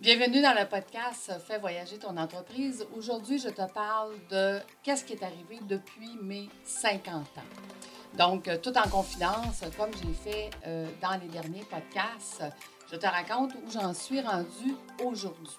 Bienvenue 0.00 0.40
dans 0.40 0.54
le 0.58 0.66
podcast 0.66 1.30
Fais 1.46 1.58
voyager 1.58 1.98
ton 1.98 2.16
entreprise. 2.16 2.86
Aujourd'hui, 2.96 3.38
je 3.38 3.50
te 3.50 3.70
parle 3.70 4.12
de 4.30 4.58
qu'est-ce 4.82 5.04
qui 5.04 5.12
est 5.12 5.22
arrivé 5.22 5.60
depuis 5.68 6.08
mes 6.22 6.48
50 6.64 7.14
ans. 7.16 8.16
Donc, 8.16 8.48
euh, 8.48 8.56
tout 8.56 8.72
en 8.78 8.88
confidence, 8.88 9.60
comme 9.76 9.90
j'ai 10.02 10.14
fait 10.14 10.50
euh, 10.66 10.86
dans 11.02 11.20
les 11.20 11.28
derniers 11.28 11.66
podcasts, 11.68 12.42
je 12.90 12.96
te 12.96 13.04
raconte 13.04 13.52
où 13.56 13.70
j'en 13.70 13.92
suis 13.92 14.22
rendue 14.22 14.74
aujourd'hui. 15.04 15.58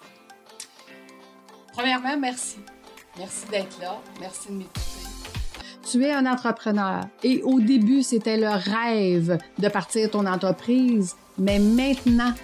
Premièrement, 1.72 2.18
merci. 2.18 2.58
Merci 3.16 3.46
d'être 3.46 3.80
là. 3.80 4.00
Merci 4.18 4.48
de 4.48 4.54
m'écouter. 4.54 4.80
Tu 5.88 6.04
es 6.04 6.10
un 6.10 6.26
entrepreneur 6.26 7.04
et 7.22 7.42
au 7.44 7.60
début, 7.60 8.02
c'était 8.02 8.38
le 8.38 8.48
rêve 8.48 9.38
de 9.60 9.68
partir 9.68 10.10
ton 10.10 10.26
entreprise, 10.26 11.14
mais 11.38 11.60
maintenant, 11.60 12.34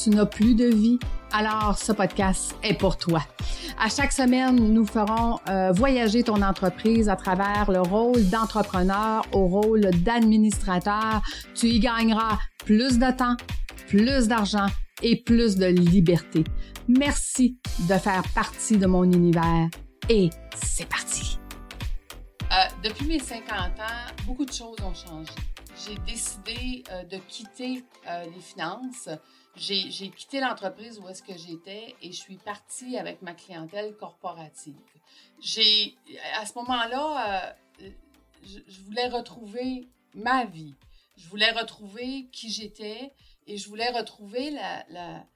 tu 0.00 0.10
n'as 0.10 0.26
plus 0.26 0.54
de 0.54 0.66
vie. 0.66 1.00
Alors, 1.32 1.76
ce 1.76 1.92
podcast 1.92 2.56
est 2.62 2.74
pour 2.74 2.96
toi. 2.96 3.20
À 3.78 3.90
chaque 3.90 4.12
semaine, 4.12 4.56
nous 4.56 4.86
ferons 4.86 5.38
euh, 5.48 5.72
voyager 5.72 6.22
ton 6.22 6.40
entreprise 6.40 7.10
à 7.10 7.16
travers 7.16 7.70
le 7.70 7.82
rôle 7.82 8.24
d'entrepreneur 8.30 9.26
au 9.32 9.46
rôle 9.46 9.82
d'administrateur. 10.02 11.20
Tu 11.54 11.66
y 11.66 11.80
gagneras 11.80 12.38
plus 12.64 12.98
de 12.98 13.14
temps, 13.14 13.36
plus 13.88 14.26
d'argent 14.26 14.66
et 15.02 15.22
plus 15.22 15.56
de 15.56 15.66
liberté. 15.66 16.44
Merci 16.88 17.58
de 17.80 17.94
faire 17.94 18.22
partie 18.34 18.78
de 18.78 18.86
mon 18.86 19.04
univers 19.04 19.68
et 20.08 20.30
c'est 20.56 20.88
parti. 20.88 21.38
Euh, 22.50 22.54
depuis 22.82 23.06
mes 23.06 23.18
50 23.18 23.52
ans, 23.52 24.14
beaucoup 24.26 24.46
de 24.46 24.52
choses 24.52 24.78
ont 24.82 24.94
changé. 24.94 25.32
J'ai 25.86 25.98
décidé 26.10 26.82
euh, 26.90 27.04
de 27.04 27.18
quitter 27.28 27.84
les 28.34 28.40
finances. 28.40 29.10
J'ai 29.58 30.10
quitté 30.10 30.40
l'entreprise 30.40 30.98
où 31.00 31.08
est-ce 31.08 31.22
que 31.22 31.36
j'étais 31.36 31.96
et 32.00 32.12
je 32.12 32.16
suis 32.16 32.36
partie 32.36 32.96
avec 32.96 33.22
ma 33.22 33.34
clientèle 33.34 33.96
corporative. 33.96 34.76
J'ai, 35.40 35.96
à 36.38 36.46
ce 36.46 36.54
moment-là, 36.58 37.56
je, 38.42 38.58
je 38.66 38.80
voulais 38.82 39.08
retrouver 39.08 39.88
ma 40.14 40.44
vie. 40.44 40.74
Je 41.16 41.28
voulais 41.28 41.50
retrouver 41.50 42.28
qui 42.32 42.50
j'étais 42.50 43.12
et 43.46 43.56
je 43.56 43.68
voulais 43.68 43.90
retrouver 43.90 44.50
la, 44.50 44.86
la, 44.90 45.26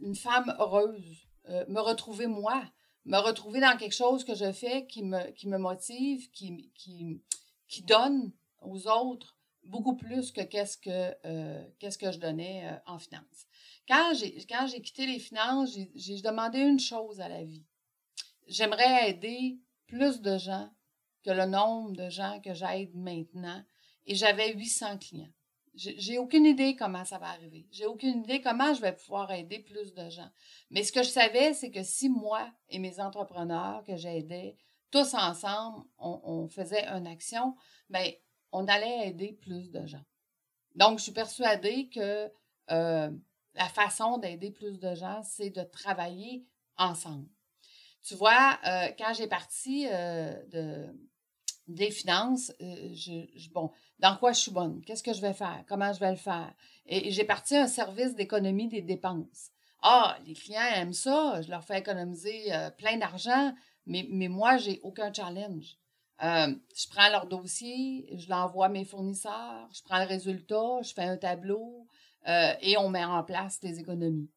une 0.00 0.14
femme 0.14 0.54
heureuse, 0.58 1.26
euh, 1.48 1.64
me 1.68 1.80
retrouver 1.80 2.26
moi, 2.26 2.62
me 3.04 3.18
retrouver 3.18 3.60
dans 3.60 3.76
quelque 3.76 3.94
chose 3.94 4.24
que 4.24 4.34
je 4.34 4.52
fais 4.52 4.86
qui 4.86 5.02
me, 5.02 5.30
qui 5.32 5.48
me 5.48 5.58
motive, 5.58 6.30
qui, 6.30 6.70
qui, 6.74 7.20
qui 7.68 7.82
donne 7.82 8.32
aux 8.62 8.86
autres 8.88 9.35
beaucoup 9.66 9.96
plus 9.96 10.32
que 10.32 10.42
que, 10.42 11.14
euh, 11.24 11.64
que 11.80 12.12
je 12.12 12.18
donnais 12.18 12.68
euh, 12.68 12.92
en 12.92 12.98
finance. 12.98 13.46
Quand 13.88 14.12
j'ai, 14.14 14.80
quitté 14.80 15.06
les 15.06 15.18
finances, 15.18 15.74
j'ai, 15.74 15.90
j'ai 15.94 16.20
demandé 16.20 16.58
une 16.58 16.80
chose 16.80 17.20
à 17.20 17.28
la 17.28 17.44
vie. 17.44 17.64
J'aimerais 18.46 19.10
aider 19.10 19.58
plus 19.86 20.20
de 20.20 20.38
gens 20.38 20.70
que 21.24 21.30
le 21.30 21.46
nombre 21.46 21.92
de 21.92 22.08
gens 22.08 22.40
que 22.40 22.54
j'aide 22.54 22.94
maintenant. 22.94 23.62
Et 24.06 24.14
j'avais 24.14 24.54
800 24.54 24.98
clients. 24.98 25.32
J'ai 25.74 26.16
aucune 26.16 26.46
idée 26.46 26.74
comment 26.74 27.04
ça 27.04 27.18
va 27.18 27.26
arriver. 27.28 27.66
J'ai 27.70 27.84
aucune 27.84 28.20
idée 28.20 28.40
comment 28.40 28.72
je 28.72 28.80
vais 28.80 28.94
pouvoir 28.94 29.30
aider 29.32 29.58
plus 29.58 29.92
de 29.92 30.08
gens. 30.08 30.30
Mais 30.70 30.82
ce 30.82 30.90
que 30.90 31.02
je 31.02 31.10
savais, 31.10 31.52
c'est 31.52 31.70
que 31.70 31.82
si 31.82 32.08
moi 32.08 32.50
et 32.70 32.78
mes 32.78 32.98
entrepreneurs 32.98 33.84
que 33.84 33.96
j'aidais, 33.96 34.56
tous 34.90 35.12
ensemble, 35.14 35.84
on, 35.98 36.48
faisait 36.48 36.86
une 36.86 37.06
action, 37.06 37.56
bien, 37.90 38.10
on 38.56 38.66
allait 38.68 39.08
aider 39.08 39.38
plus 39.38 39.70
de 39.70 39.86
gens. 39.86 40.04
Donc, 40.76 40.98
je 40.98 41.04
suis 41.04 41.12
persuadée 41.12 41.90
que 41.90 42.32
euh, 42.70 43.10
la 43.54 43.68
façon 43.68 44.16
d'aider 44.16 44.50
plus 44.50 44.80
de 44.80 44.94
gens, 44.94 45.22
c'est 45.22 45.50
de 45.50 45.62
travailler 45.62 46.46
ensemble. 46.78 47.28
Tu 48.02 48.14
vois, 48.14 48.58
euh, 48.66 48.88
quand 48.98 49.12
j'ai 49.12 49.26
parti 49.26 49.86
euh, 49.90 50.32
de, 50.46 50.86
des 51.68 51.90
finances, 51.90 52.50
bon, 53.52 53.70
dans 53.98 54.16
quoi 54.16 54.32
je 54.32 54.40
suis 54.40 54.52
bonne? 54.52 54.82
Qu'est-ce 54.86 55.02
que 55.02 55.12
je 55.12 55.20
vais 55.20 55.34
faire? 55.34 55.62
Comment 55.68 55.92
je 55.92 56.00
vais 56.00 56.10
le 56.10 56.16
faire? 56.16 56.50
Et, 56.86 57.10
j'ai 57.10 57.24
parti 57.24 57.56
un 57.56 57.68
service 57.68 58.14
d'économie 58.14 58.68
des 58.68 58.82
dépenses. 58.82 59.50
Ah, 59.82 60.16
les 60.24 60.32
clients 60.32 60.72
aiment 60.74 60.94
ça, 60.94 61.42
je 61.42 61.50
leur 61.50 61.62
fais 61.62 61.78
économiser 61.78 62.50
plein 62.78 62.96
d'argent, 62.96 63.54
mais, 63.84 64.06
mais 64.08 64.28
moi, 64.28 64.56
j'ai 64.56 64.80
aucun 64.82 65.12
challenge. 65.12 65.76
Euh, 66.22 66.54
je 66.74 66.88
prends 66.88 67.10
leur 67.10 67.26
dossier, 67.26 68.08
je 68.16 68.28
l'envoie 68.28 68.66
à 68.66 68.68
mes 68.70 68.84
fournisseurs, 68.84 69.68
je 69.72 69.82
prends 69.82 70.00
le 70.00 70.06
résultat, 70.06 70.82
je 70.82 70.92
fais 70.94 71.04
un 71.04 71.16
tableau 71.16 71.86
et 72.60 72.76
on 72.76 72.88
met 72.88 73.04
en 73.04 73.22
place 73.22 73.60
des 73.60 73.78
économies. 73.78 74.28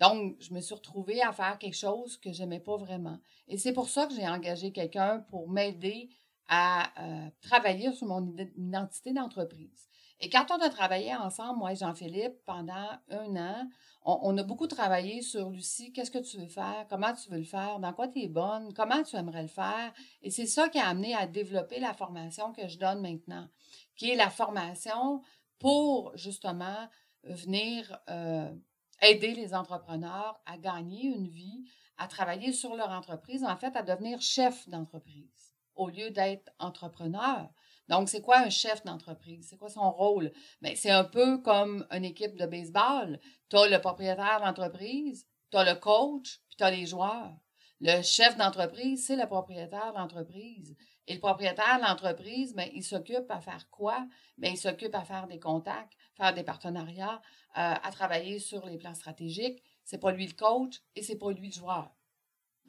Donc, 0.00 0.36
je 0.40 0.52
me 0.52 0.60
suis 0.60 0.74
retrouvée 0.74 1.22
à 1.22 1.32
faire 1.32 1.58
quelque 1.58 1.76
chose 1.76 2.16
que 2.16 2.32
j'aimais 2.32 2.60
pas 2.60 2.76
vraiment. 2.76 3.18
Et 3.48 3.58
c'est 3.58 3.72
pour 3.72 3.88
ça 3.88 4.06
que 4.06 4.14
j'ai 4.14 4.26
engagé 4.26 4.72
quelqu'un 4.72 5.20
pour 5.30 5.48
m'aider 5.48 6.08
à 6.48 6.90
euh, 7.02 7.28
travailler 7.40 7.92
sur 7.92 8.06
mon 8.06 8.34
identité 8.56 9.12
d'entreprise. 9.12 9.88
Et 10.20 10.28
quand 10.30 10.46
on 10.50 10.60
a 10.60 10.70
travaillé 10.70 11.14
ensemble, 11.14 11.58
moi 11.58 11.72
et 11.72 11.76
Jean-Philippe, 11.76 12.44
pendant 12.46 12.88
un 13.10 13.36
an, 13.36 13.68
on, 14.04 14.36
a 14.36 14.42
beaucoup 14.42 14.66
travaillé 14.66 15.22
sur 15.22 15.50
Lucie, 15.50 15.92
qu'est-ce 15.92 16.10
que 16.10 16.18
tu 16.18 16.38
veux 16.38 16.46
faire, 16.46 16.86
comment 16.90 17.12
tu 17.14 17.30
veux 17.30 17.38
le 17.38 17.44
faire, 17.44 17.80
dans 17.80 17.92
quoi 17.92 18.08
tu 18.08 18.20
es 18.20 18.28
bonne, 18.28 18.72
comment 18.74 19.02
tu 19.02 19.16
aimerais 19.16 19.42
le 19.42 19.48
faire? 19.48 19.92
Et 20.22 20.30
c'est 20.30 20.46
ça 20.46 20.68
qui 20.68 20.78
a 20.78 20.88
amené 20.88 21.14
à 21.14 21.26
développer 21.26 21.80
la 21.80 21.94
formation 21.94 22.52
que 22.52 22.68
je 22.68 22.78
donne 22.78 23.00
maintenant, 23.00 23.48
qui 23.96 24.10
est 24.10 24.16
la 24.16 24.30
formation 24.30 25.22
pour 25.58 26.14
justement 26.16 26.88
venir 27.24 27.98
euh, 28.10 28.52
aider 29.00 29.34
les 29.34 29.54
entrepreneurs 29.54 30.38
à 30.44 30.58
gagner 30.58 31.06
une 31.06 31.28
vie, 31.28 31.64
à 31.96 32.06
travailler 32.06 32.52
sur 32.52 32.76
leur 32.76 32.90
entreprise, 32.90 33.42
en 33.42 33.56
fait, 33.56 33.74
à 33.74 33.82
devenir 33.82 34.20
chef 34.20 34.68
d'entreprise 34.68 35.53
au 35.76 35.88
lieu 35.88 36.10
d'être 36.10 36.50
entrepreneur. 36.58 37.48
Donc, 37.88 38.08
c'est 38.08 38.22
quoi 38.22 38.38
un 38.38 38.50
chef 38.50 38.82
d'entreprise? 38.84 39.48
C'est 39.48 39.58
quoi 39.58 39.68
son 39.68 39.90
rôle? 39.90 40.32
Bien, 40.62 40.74
c'est 40.74 40.90
un 40.90 41.04
peu 41.04 41.38
comme 41.38 41.86
une 41.90 42.04
équipe 42.04 42.36
de 42.36 42.46
baseball. 42.46 43.20
Tu 43.50 43.56
as 43.56 43.68
le 43.68 43.80
propriétaire 43.80 44.40
d'entreprise, 44.40 45.26
tu 45.50 45.56
as 45.56 45.64
le 45.64 45.78
coach, 45.78 46.40
puis 46.48 46.56
tu 46.56 46.64
as 46.64 46.70
les 46.70 46.86
joueurs. 46.86 47.34
Le 47.80 48.00
chef 48.02 48.36
d'entreprise, 48.36 49.06
c'est 49.06 49.16
le 49.16 49.26
propriétaire 49.26 49.92
d'entreprise. 49.92 50.74
Et 51.06 51.14
le 51.14 51.20
propriétaire 51.20 51.80
d'entreprise, 51.80 52.54
bien, 52.54 52.68
il 52.72 52.82
s'occupe 52.82 53.30
à 53.30 53.40
faire 53.40 53.68
quoi? 53.70 54.06
Bien, 54.38 54.52
il 54.52 54.56
s'occupe 54.56 54.94
à 54.94 55.04
faire 55.04 55.26
des 55.26 55.38
contacts, 55.38 55.92
faire 56.16 56.32
des 56.32 56.44
partenariats, 56.44 57.20
euh, 57.58 57.74
à 57.82 57.90
travailler 57.90 58.38
sur 58.38 58.64
les 58.64 58.78
plans 58.78 58.94
stratégiques. 58.94 59.62
C'est 59.84 59.98
pas 59.98 60.12
lui 60.12 60.26
le 60.26 60.32
coach 60.32 60.80
et 60.96 61.02
c'est 61.02 61.18
pas 61.18 61.30
lui 61.30 61.48
le 61.48 61.52
joueur. 61.52 61.90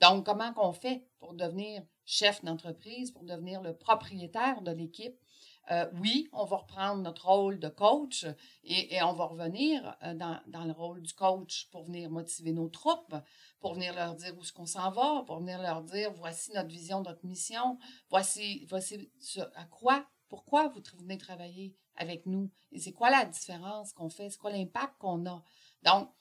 Donc, 0.02 0.26
comment 0.26 0.52
qu'on 0.52 0.74
fait 0.74 1.08
pour 1.20 1.34
devenir 1.34 1.82
chef 2.06 2.44
d'entreprise, 2.44 3.12
pour 3.12 3.24
devenir 3.24 3.62
le 3.62 3.76
propriétaire 3.76 4.62
de 4.62 4.72
l'équipe? 4.72 5.18
Euh, 5.72 5.90
oui, 6.00 6.30
on 6.32 6.46
va 6.46 6.58
reprendre 6.58 7.02
notre 7.02 7.26
rôle 7.26 7.60
de 7.60 7.70
coach 7.70 8.26
et, 8.64 9.02
on 9.02 9.14
va 9.14 9.26
revenir 9.26 9.98
euh, 10.04 10.14
dans, 10.14 10.64
le 10.64 10.72
rôle 10.72 11.02
du 11.02 11.14
coach 11.14 11.68
pour 11.72 11.86
venir 11.86 12.12
motiver 12.12 12.52
nos 12.52 12.70
troupes, 12.70 13.16
pour 13.60 13.74
venir 13.74 13.96
leur 13.96 14.14
dire 14.14 14.38
où 14.38 14.42
est-ce 14.42 14.54
qu'on 14.54 14.68
s'en 14.68 14.92
va, 14.92 15.24
pour 15.26 15.40
venir 15.40 15.60
leur 15.60 15.82
dire 15.82 16.12
voici 16.14 16.52
notre 16.54 16.70
vision, 16.70 17.02
notre 17.02 17.26
mission, 17.26 17.80
voici, 18.10 18.66
voici 18.70 19.10
à 19.56 19.66
quoi, 19.66 20.06
pourquoi 20.30 20.68
vous 20.68 20.82
venez 21.00 21.18
travailler 21.18 21.76
avec 21.96 22.28
nous 22.28 22.52
et 22.72 22.80
c'est 22.80 22.92
quoi 22.92 23.10
la 23.10 23.26
différence 23.26 23.92
qu'on 23.94 24.10
fait, 24.10 24.30
c'est 24.30 24.38
quoi 24.38 24.52
l'impact 24.52 24.98
qu'on 25.00 25.26
a. 25.26 25.44
Donc, 25.82 26.12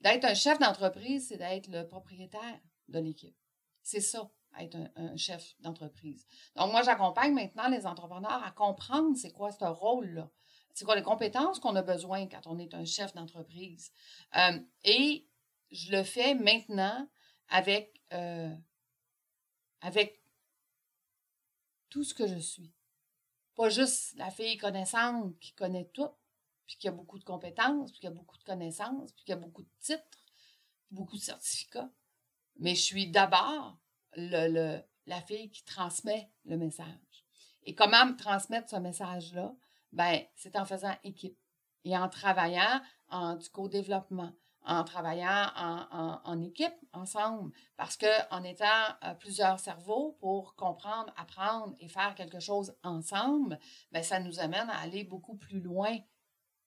d'être 0.00 0.24
un 0.24 0.34
chef 0.34 0.58
d'entreprise, 0.58 1.28
c'est 1.28 1.38
d'être 1.38 1.68
le 1.68 1.86
propriétaire 1.86 2.60
de 2.88 2.98
l'équipe. 2.98 3.36
C'est 3.82 4.00
ça, 4.00 4.30
être 4.62 4.76
un, 4.96 5.16
chef 5.16 5.54
d'entreprise. 5.60 6.26
Donc, 6.56 6.72
moi, 6.72 6.82
j'accompagne 6.82 7.34
maintenant 7.34 7.68
les 7.68 7.86
entrepreneurs 7.86 8.42
à 8.44 8.50
comprendre 8.50 9.16
c'est 9.16 9.32
quoi 9.32 9.50
ce 9.50 9.64
rôle-là. 9.64 10.30
C'est 10.74 10.84
quoi 10.84 10.96
les 10.96 11.02
compétences 11.02 11.58
qu'on 11.58 11.74
a 11.76 11.82
besoin 11.82 12.26
quand 12.26 12.46
on 12.46 12.58
est 12.58 12.74
un 12.74 12.84
chef 12.84 13.14
d'entreprise. 13.14 13.92
Euh, 14.36 14.58
et 14.84 15.26
je 15.70 15.92
le 15.92 16.02
fais 16.02 16.34
maintenant 16.34 17.08
avec, 17.48 18.02
euh, 18.12 18.54
avec 19.80 20.20
tout 21.88 22.04
ce 22.04 22.14
que 22.14 22.26
je 22.26 22.38
suis. 22.38 22.72
Pas 23.54 23.70
juste 23.70 24.14
la 24.16 24.30
fille 24.30 24.58
connaissante 24.58 25.38
qui 25.38 25.54
connaît 25.54 25.88
tout, 25.94 26.10
puis 26.66 26.76
qui 26.76 26.88
a 26.88 26.92
beaucoup 26.92 27.18
de 27.18 27.24
compétences, 27.24 27.90
puis 27.90 28.00
qui 28.00 28.06
a 28.06 28.10
beaucoup 28.10 28.36
de 28.36 28.44
connaissances, 28.44 29.12
puis 29.12 29.24
qui 29.24 29.32
a 29.32 29.36
beaucoup 29.36 29.62
de 29.62 29.70
titres, 29.80 30.24
beaucoup 30.90 31.16
de 31.16 31.22
certificats. 31.22 31.90
Mais 32.58 32.74
je 32.74 32.82
suis 32.82 33.10
d'abord 33.10 33.78
le, 34.16 34.80
la 35.06 35.20
fille 35.22 35.50
qui 35.50 35.64
transmet 35.64 36.30
le 36.44 36.56
message. 36.56 36.86
Et 37.64 37.74
comment 37.74 38.14
transmettre 38.14 38.70
ce 38.70 38.76
message-là? 38.76 39.54
Ben, 39.92 40.20
c'est 40.34 40.56
en 40.56 40.64
faisant 40.64 40.94
équipe 41.04 41.38
et 41.84 41.96
en 41.96 42.08
travaillant 42.08 42.80
en 43.08 43.36
du 43.36 43.48
co-développement, 43.50 44.32
en 44.64 44.82
travaillant 44.84 45.50
en, 45.56 46.20
en, 46.24 46.40
équipe 46.42 46.74
ensemble. 46.92 47.52
Parce 47.76 47.96
qu'en 47.96 48.42
étant 48.42 48.66
euh, 49.04 49.14
plusieurs 49.14 49.60
cerveaux 49.60 50.16
pour 50.20 50.56
comprendre, 50.56 51.12
apprendre 51.16 51.74
et 51.80 51.88
faire 51.88 52.14
quelque 52.14 52.40
chose 52.40 52.76
ensemble, 52.82 53.58
ben, 53.92 54.02
ça 54.02 54.18
nous 54.18 54.40
amène 54.40 54.68
à 54.68 54.78
aller 54.78 55.04
beaucoup 55.04 55.36
plus 55.36 55.60
loin 55.60 55.96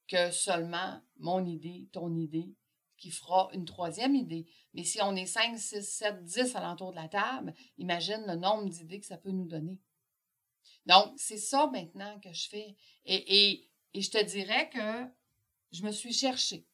que 0.07 0.31
seulement 0.31 1.01
mon 1.17 1.45
idée, 1.45 1.89
ton 1.91 2.15
idée, 2.15 2.55
qui 2.99 3.11
fera 3.11 3.49
une 3.53 3.65
troisième 3.65 4.15
idée. 4.15 4.45
Mais 4.73 4.83
si 4.83 5.01
on 5.01 5.15
est 5.15 5.25
5, 5.25 5.57
6, 5.57 5.81
7, 5.81 6.23
10 6.23 6.55
alentour 6.55 6.91
de 6.91 6.97
la 6.97 7.07
table, 7.07 7.53
imagine 7.77 8.23
le 8.27 8.35
nombre 8.35 8.69
d'idées 8.69 8.99
que 8.99 9.05
ça 9.05 9.17
peut 9.17 9.31
nous 9.31 9.47
donner. 9.47 9.79
Donc, 10.85 11.13
c'est 11.17 11.37
ça 11.37 11.67
maintenant 11.67 12.19
que 12.19 12.31
je 12.33 12.49
fais. 12.49 12.75
Et, 13.05 13.69
et, 13.93 14.01
je 14.01 14.09
te 14.09 14.23
dirais 14.23 14.69
que 14.69 15.05
je 15.71 15.83
me 15.83 15.91
suis 15.91 16.13
cherchée. 16.13 16.65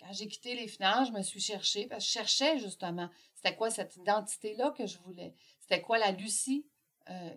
Quand 0.00 0.12
j'ai 0.12 0.28
quitté 0.28 0.54
les 0.54 0.68
finances, 0.68 1.08
je 1.08 1.12
me 1.12 1.22
suis 1.22 1.40
cherchée 1.40 1.86
parce 1.86 2.04
que 2.04 2.08
je 2.08 2.12
cherchais 2.12 2.58
justement 2.58 3.08
c'était 3.34 3.56
quoi 3.56 3.70
cette 3.70 3.96
identité-là 3.96 4.72
que 4.72 4.86
je 4.86 4.98
voulais? 4.98 5.34
C'était 5.60 5.82
quoi 5.82 5.98
la 5.98 6.10
Lucie, 6.10 6.66
euh, 7.10 7.36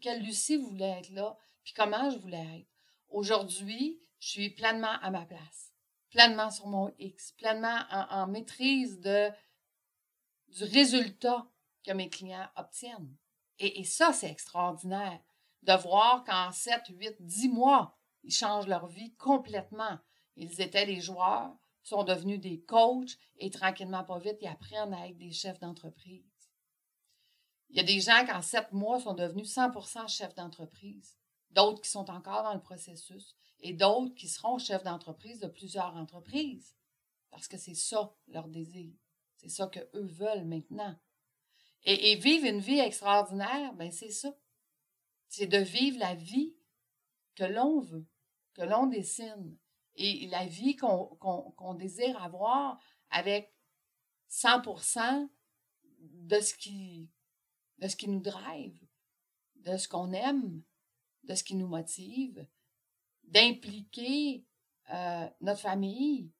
quelle 0.00 0.22
Lucie 0.22 0.56
voulait 0.56 0.98
être 0.98 1.10
là, 1.10 1.36
puis 1.62 1.72
comment 1.74 2.10
je 2.10 2.18
voulais 2.18 2.58
être? 2.58 2.68
Aujourd'hui, 3.08 4.00
je 4.18 4.28
suis 4.28 4.50
pleinement 4.50 4.98
à 5.00 5.10
ma 5.10 5.24
place, 5.24 5.72
pleinement 6.16 6.50
sur 6.50 6.66
mon 6.66 6.90
X, 6.98 7.32
pleinement 7.32 7.78
en, 7.90 8.26
maîtrise 8.26 8.98
du 9.00 10.64
résultat 10.64 11.46
que 11.84 11.92
mes 11.92 12.08
clients 12.08 12.48
obtiennent. 12.56 13.14
Et, 13.58 13.80
et 13.80 13.84
ça, 13.84 14.14
c'est 14.14 14.30
extraordinaire 14.30 15.20
de 15.62 15.74
voir 15.74 16.24
qu'en 16.24 16.50
7, 16.52 16.84
8, 16.88 17.16
10 17.20 17.48
mois, 17.50 17.98
ils 18.22 18.32
changent 18.32 18.66
leur 18.66 18.86
vie 18.86 19.14
complètement. 19.16 19.98
Ils 20.36 20.62
étaient 20.62 20.86
des 20.86 21.02
joueurs, 21.02 21.54
sont 21.82 22.02
devenus 22.02 22.40
des 22.40 22.62
coachs 22.62 23.18
et 23.36 23.50
tranquillement, 23.50 24.02
pas 24.02 24.18
vite, 24.18 24.38
ils 24.40 24.48
apprennent 24.48 24.94
à 24.94 25.08
être 25.08 25.18
des 25.18 25.32
chefs 25.32 25.60
d'entreprise. 25.60 26.50
Il 27.68 27.76
y 27.76 27.80
a 27.80 27.82
des 27.82 28.00
gens 28.00 28.24
qui 28.24 28.32
en 28.32 28.40
sept 28.40 28.72
mois 28.72 29.00
sont 29.00 29.12
devenus 29.12 29.54
100% 29.54 30.08
chefs 30.08 30.34
d'entreprise, 30.34 31.18
d'autres 31.56 31.80
qui 31.80 31.90
sont 31.90 32.08
encore 32.10 32.44
dans 32.44 32.54
le 32.54 32.60
processus 32.60 33.34
et 33.60 33.72
d'autres 33.72 34.14
qui 34.14 34.28
seront 34.28 34.58
chefs 34.58 34.84
d'entreprise 34.84 35.40
de 35.40 35.48
plusieurs 35.48 35.96
entreprises 35.96 36.76
parce 37.30 37.48
que 37.48 37.56
c'est 37.56 37.74
ça 37.74 38.14
leur 38.28 38.46
désir. 38.48 38.92
C'est 39.36 39.48
ça 39.48 39.66
qu'eux 39.66 39.88
veulent 40.06 40.46
maintenant. 40.46 40.96
Et, 41.82 42.12
et, 42.12 42.16
vivre 42.16 42.46
une 42.46 42.60
vie 42.60 42.78
extraordinaire, 42.78 43.74
ben 43.74 43.90
c'est 43.90 44.10
ça 44.10 44.34
c'est 45.28 45.46
de 45.46 45.58
vivre 45.58 45.98
la 45.98 46.14
vie 46.14 46.54
que 47.34 47.44
l'on 47.44 47.80
veut, 47.80 48.06
que 48.54 48.62
l'on 48.62 48.86
dessine, 48.86 49.56
et 49.96 50.26
la 50.28 50.46
vie 50.46 50.76
qu'on 50.76 51.74
désire 51.74 52.22
avoir 52.22 52.78
avec 53.10 53.54
100% 54.30 55.28
de 55.98 56.36
de 57.78 57.88
ce 57.88 57.96
qui 57.96 58.08
nous 58.08 58.20
drive, 58.20 58.78
de 59.56 59.76
ce 59.76 59.88
qu'on 59.88 60.12
aime, 60.12 60.62
de 61.26 61.34
ce 61.34 61.44
qui 61.44 61.54
nous 61.54 61.66
motive, 61.66 62.46
d'impliquer 63.24 64.44
euh, 64.92 65.28
notre 65.40 65.60
famille, 65.60 66.32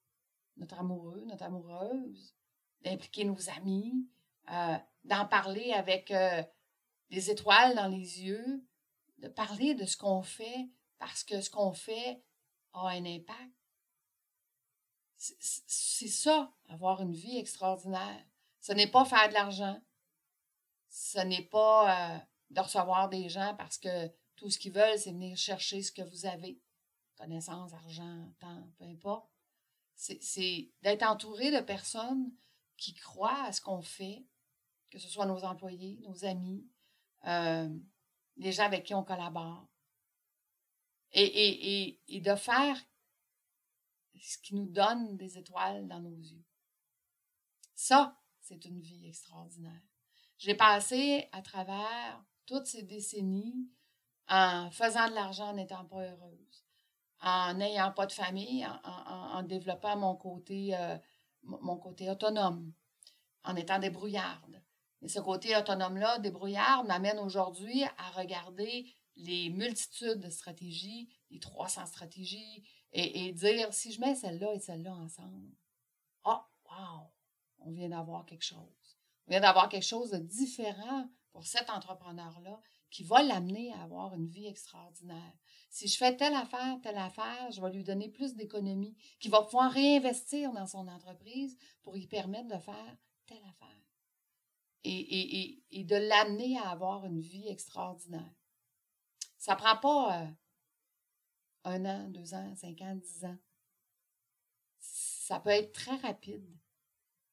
notre 0.57 0.79
amoureux, 0.79 1.25
notre 1.27 1.45
amoureuse, 1.45 2.35
d'impliquer 2.83 3.25
nos 3.25 3.51
amis, 3.51 4.09
euh, 4.51 4.77
d'en 5.05 5.27
parler 5.27 5.73
avec 5.73 6.11
euh, 6.11 6.43
des 7.11 7.31
étoiles 7.31 7.75
dans 7.75 7.89
les 7.89 8.23
yeux, 8.23 8.65
de 9.19 9.29
parler 9.29 9.75
de 9.75 9.85
ce 9.85 9.97
qu'on 9.97 10.23
fait 10.23 10.71
parce 10.99 11.25
que 11.25 11.41
ce 11.41 11.51
qu'on 11.51 11.73
fait 11.73 12.23
a 12.73 12.89
un 12.89 13.05
impact. 13.05 13.53
C'est 15.19 16.09
ça, 16.09 16.53
avoir 16.69 17.01
une 17.01 17.15
vie 17.15 17.39
extraordinaire. 17.39 18.25
Ce 18.61 18.73
n'est 18.73 18.91
pas 18.91 19.05
faire 19.05 19.29
de 19.29 19.35
l'argent. 19.35 19.81
Ce 20.89 21.19
n'est 21.19 21.47
pas 21.47 22.23
de 22.51 22.61
recevoir 22.61 23.09
des 23.09 23.29
gens 23.29 23.55
parce 23.57 23.79
que 23.79 24.11
tout 24.37 24.51
ce 24.51 24.59
qu'ils 24.59 24.73
veulent, 24.73 24.99
c'est 24.99 25.13
venir 25.13 25.37
chercher 25.37 25.83
ce 25.83 25.93
que 25.93 26.03
vous 26.03 26.27
avez. 26.27 26.61
Connaissance, 27.17 27.73
argent, 27.73 28.33
temps, 28.39 28.69
peu 28.79 28.85
importe. 28.85 29.29
C'est 29.95 30.71
d'être 30.83 31.03
entouré 31.03 31.51
de 31.51 31.61
personnes 31.61 32.31
qui 32.77 32.93
croient 32.95 33.45
à 33.45 33.53
ce 33.53 33.63
qu'on 33.63 33.81
fait, 33.81 34.27
que 34.91 34.99
ce 34.99 35.09
soit 35.09 35.25
nos 35.25 35.43
employés, 35.43 35.99
nos 36.03 36.25
amis, 36.27 36.69
euh, 37.27 37.75
les 38.37 38.53
gens 38.53 38.65
avec 38.65 38.85
qui 38.85 38.95
on 38.95 39.03
collabore. 39.03 39.67
Et, 41.13 41.25
et, 41.25 41.87
et, 41.89 42.01
et 42.09 42.21
de 42.21 42.35
faire 42.35 42.77
ce 44.21 44.37
qui 44.39 44.55
nous 44.55 44.67
donne 44.67 45.17
des 45.17 45.39
étoiles 45.39 45.87
dans 45.89 46.01
nos 46.01 46.17
yeux. 46.17 46.45
Ça, 47.75 48.21
c'est 48.41 48.65
une 48.67 48.81
vie 48.81 49.09
extraordinaire. 49.09 49.83
J'ai 50.39 50.55
passé 50.55 51.29
à 51.33 51.41
travers 51.41 52.23
toutes 52.45 52.67
ces 52.67 52.83
décennies 52.83 53.71
en 54.29 54.71
faisant 54.71 55.09
de 55.09 55.15
l'argent 55.15 55.51
en 55.51 55.55
n'étant 55.55 55.85
pas 55.85 56.03
heureuse, 56.03 56.65
en 57.21 57.55
n'ayant 57.55 57.93
pas 57.93 58.07
de 58.07 58.13
famille, 58.13 58.67
en, 58.67 59.39
en, 59.39 59.43
développant 59.43 59.97
mon 59.97 60.17
côté, 60.17 60.77
euh, 60.77 60.97
mon 61.43 61.77
côté 61.77 62.11
autonome, 62.11 62.73
en 63.45 63.57
étant 63.57 63.79
débrouillarde, 63.79 64.61
et 65.03 65.09
ce 65.09 65.21
côté 65.21 65.57
autonome-là, 65.57 66.19
débrouillard, 66.19 66.85
m'amène 66.85 67.19
aujourd'hui 67.19 67.85
à 67.99 68.11
regarder 68.11 68.93
les 69.17 69.51
multitudes 69.51 70.21
de 70.21 70.31
stratégies, 70.31 71.09
les 71.31 71.39
300 71.39 71.87
stratégies, 71.87 72.65
et, 72.93 73.33
dire 73.33 73.73
si 73.75 73.93
je 73.93 74.01
mets 74.01 74.15
celle-là 74.15 74.55
et 74.55 74.59
celle-là 74.59 74.95
ensemble, 74.95 75.55
oh, 76.25 76.39
wow, 76.71 77.13
on 77.59 77.71
vient 77.71 77.91
d'avoir 77.91 78.25
quelque 78.25 78.45
chose. 78.45 78.97
On 79.27 79.31
vient 79.31 79.41
d'avoir 79.41 79.69
quelque 79.69 79.85
chose 79.85 80.11
de 80.11 80.19
différent 80.19 81.09
pour 81.33 81.47
cet 81.47 81.69
entrepreneur-là 81.69 82.59
qui 82.97 83.05
va 83.05 83.23
l'amener 83.23 83.75
à 83.75 83.83
avoir 83.83 84.15
une 84.15 84.27
vie 84.27 84.47
extraordinaire. 84.47 85.35
Si 85.69 85.87
je 85.87 85.99
fais 85.99 86.17
telle 86.17 86.33
affaire, 86.33 86.81
telle 86.83 86.97
affaire, 86.97 87.51
je 87.51 87.61
vais 87.61 87.71
lui 87.71 87.85
donner 87.85 88.09
plus 88.09 88.35
d'économies, 88.35 88.97
qui 89.21 89.29
va 89.29 89.43
pouvoir 89.43 89.71
réinvestir 89.71 90.51
dans 90.55 90.67
son 90.67 90.89
entreprise 90.89 91.59
pour 91.83 91.93
lui 91.93 92.07
permettre 92.07 92.49
de 92.49 92.59
faire 92.59 92.97
telle 93.27 93.45
affaire 93.51 93.85
et, 94.85 95.63
et, 95.71 95.85
de 95.85 95.97
l'amener 95.97 96.57
à 96.57 96.71
avoir 96.71 97.05
une 97.05 97.21
vie 97.21 97.47
extraordinaire. 97.49 98.33
Ça 99.37 99.53
ne 99.53 99.59
prend 99.59 99.77
pas 99.77 100.23
euh, 100.23 100.27
un 101.65 101.85
an, 101.85 102.09
deux 102.09 102.33
ans, 102.33 102.55
cinq 102.57 102.81
ans, 102.81 102.95
dix 102.95 103.27
ans. 103.27 103.37
Ça 104.79 105.39
peut 105.41 105.51
être 105.51 105.73
très 105.73 105.97
rapide. 105.97 106.49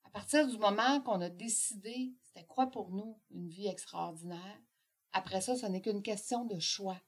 À 0.03 0.09
partir 0.09 0.45
du 0.45 0.57
moment 0.57 0.99
qu'on 0.99 1.21
a 1.21 1.29
décidé 1.29 2.17
c'était 2.21 2.45
quoi 2.47 2.67
pour 2.67 2.89
nous 2.89 3.17
une 3.29 3.47
vie 3.47 3.67
extraordinaire, 3.67 4.59
après 5.13 5.41
ça, 5.41 5.55
ce 5.55 5.65
n'est 5.65 5.81
qu'une 5.81 6.03
question 6.03 6.45
de 6.45 6.59
choix. 6.59 6.99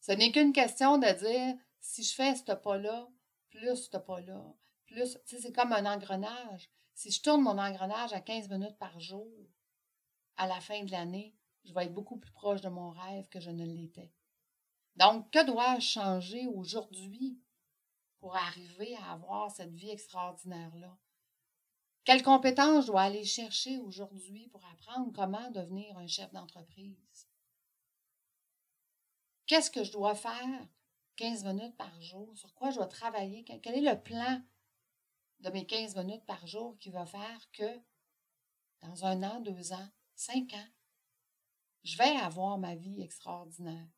Ce 0.00 0.12
n'est 0.12 0.32
qu'une 0.32 0.52
question 0.52 0.98
de 0.98 1.06
dire 1.06 1.56
si 1.80 2.02
je 2.02 2.14
fais 2.14 2.34
ce 2.36 2.52
pas-là, 2.52 3.08
plus 3.50 3.76
ce 3.76 3.96
pas-là, 3.96 4.54
plus. 4.86 5.18
Tu 5.26 5.36
sais, 5.36 5.42
c'est 5.42 5.52
comme 5.52 5.72
un 5.72 5.86
engrenage. 5.86 6.70
Si 6.94 7.10
je 7.10 7.22
tourne 7.22 7.42
mon 7.42 7.58
engrenage 7.58 8.12
à 8.12 8.20
15 8.20 8.48
minutes 8.50 8.78
par 8.78 9.00
jour, 9.00 9.26
à 10.36 10.46
la 10.46 10.60
fin 10.60 10.84
de 10.84 10.90
l'année, 10.90 11.34
je 11.64 11.72
vais 11.72 11.84
être 11.84 11.94
beaucoup 11.94 12.18
plus 12.18 12.32
proche 12.32 12.60
de 12.60 12.68
mon 12.68 12.90
rêve 12.90 13.28
que 13.28 13.40
je 13.40 13.50
ne 13.50 13.64
l'étais. 13.64 14.12
Donc, 14.96 15.30
que 15.30 15.44
dois-je 15.46 15.86
changer 15.86 16.46
aujourd'hui 16.46 17.40
pour 18.18 18.36
arriver 18.36 18.96
à 18.96 19.12
avoir 19.12 19.50
cette 19.50 19.74
vie 19.74 19.90
extraordinaire-là? 19.90 20.96
Quelles 22.04 22.22
compétences 22.22 22.86
je 22.86 22.90
dois 22.90 23.02
aller 23.02 23.24
chercher 23.24 23.78
aujourd'hui 23.78 24.48
pour 24.48 24.64
apprendre 24.66 25.12
comment 25.12 25.50
devenir 25.50 25.96
un 25.98 26.08
chef 26.08 26.32
d'entreprise? 26.32 27.28
Qu'est-ce 29.46 29.70
que 29.70 29.84
je 29.84 29.92
dois 29.92 30.16
faire 30.16 30.66
15 31.16 31.44
minutes 31.44 31.76
par 31.76 32.00
jour? 32.00 32.36
Sur 32.36 32.52
quoi 32.54 32.70
je 32.70 32.76
dois 32.76 32.88
travailler? 32.88 33.44
Quel 33.44 33.76
est 33.76 33.92
le 33.92 34.00
plan 34.00 34.42
de 35.40 35.50
mes 35.50 35.64
15 35.64 35.94
minutes 35.96 36.26
par 36.26 36.44
jour 36.46 36.76
qui 36.78 36.90
va 36.90 37.06
faire 37.06 37.50
que 37.52 37.80
dans 38.80 39.04
un 39.04 39.22
an, 39.22 39.40
deux 39.40 39.72
ans, 39.72 39.88
cinq 40.16 40.54
ans, 40.54 40.68
je 41.84 41.96
vais 41.96 42.16
avoir 42.16 42.58
ma 42.58 42.74
vie 42.74 43.00
extraordinaire? 43.00 43.88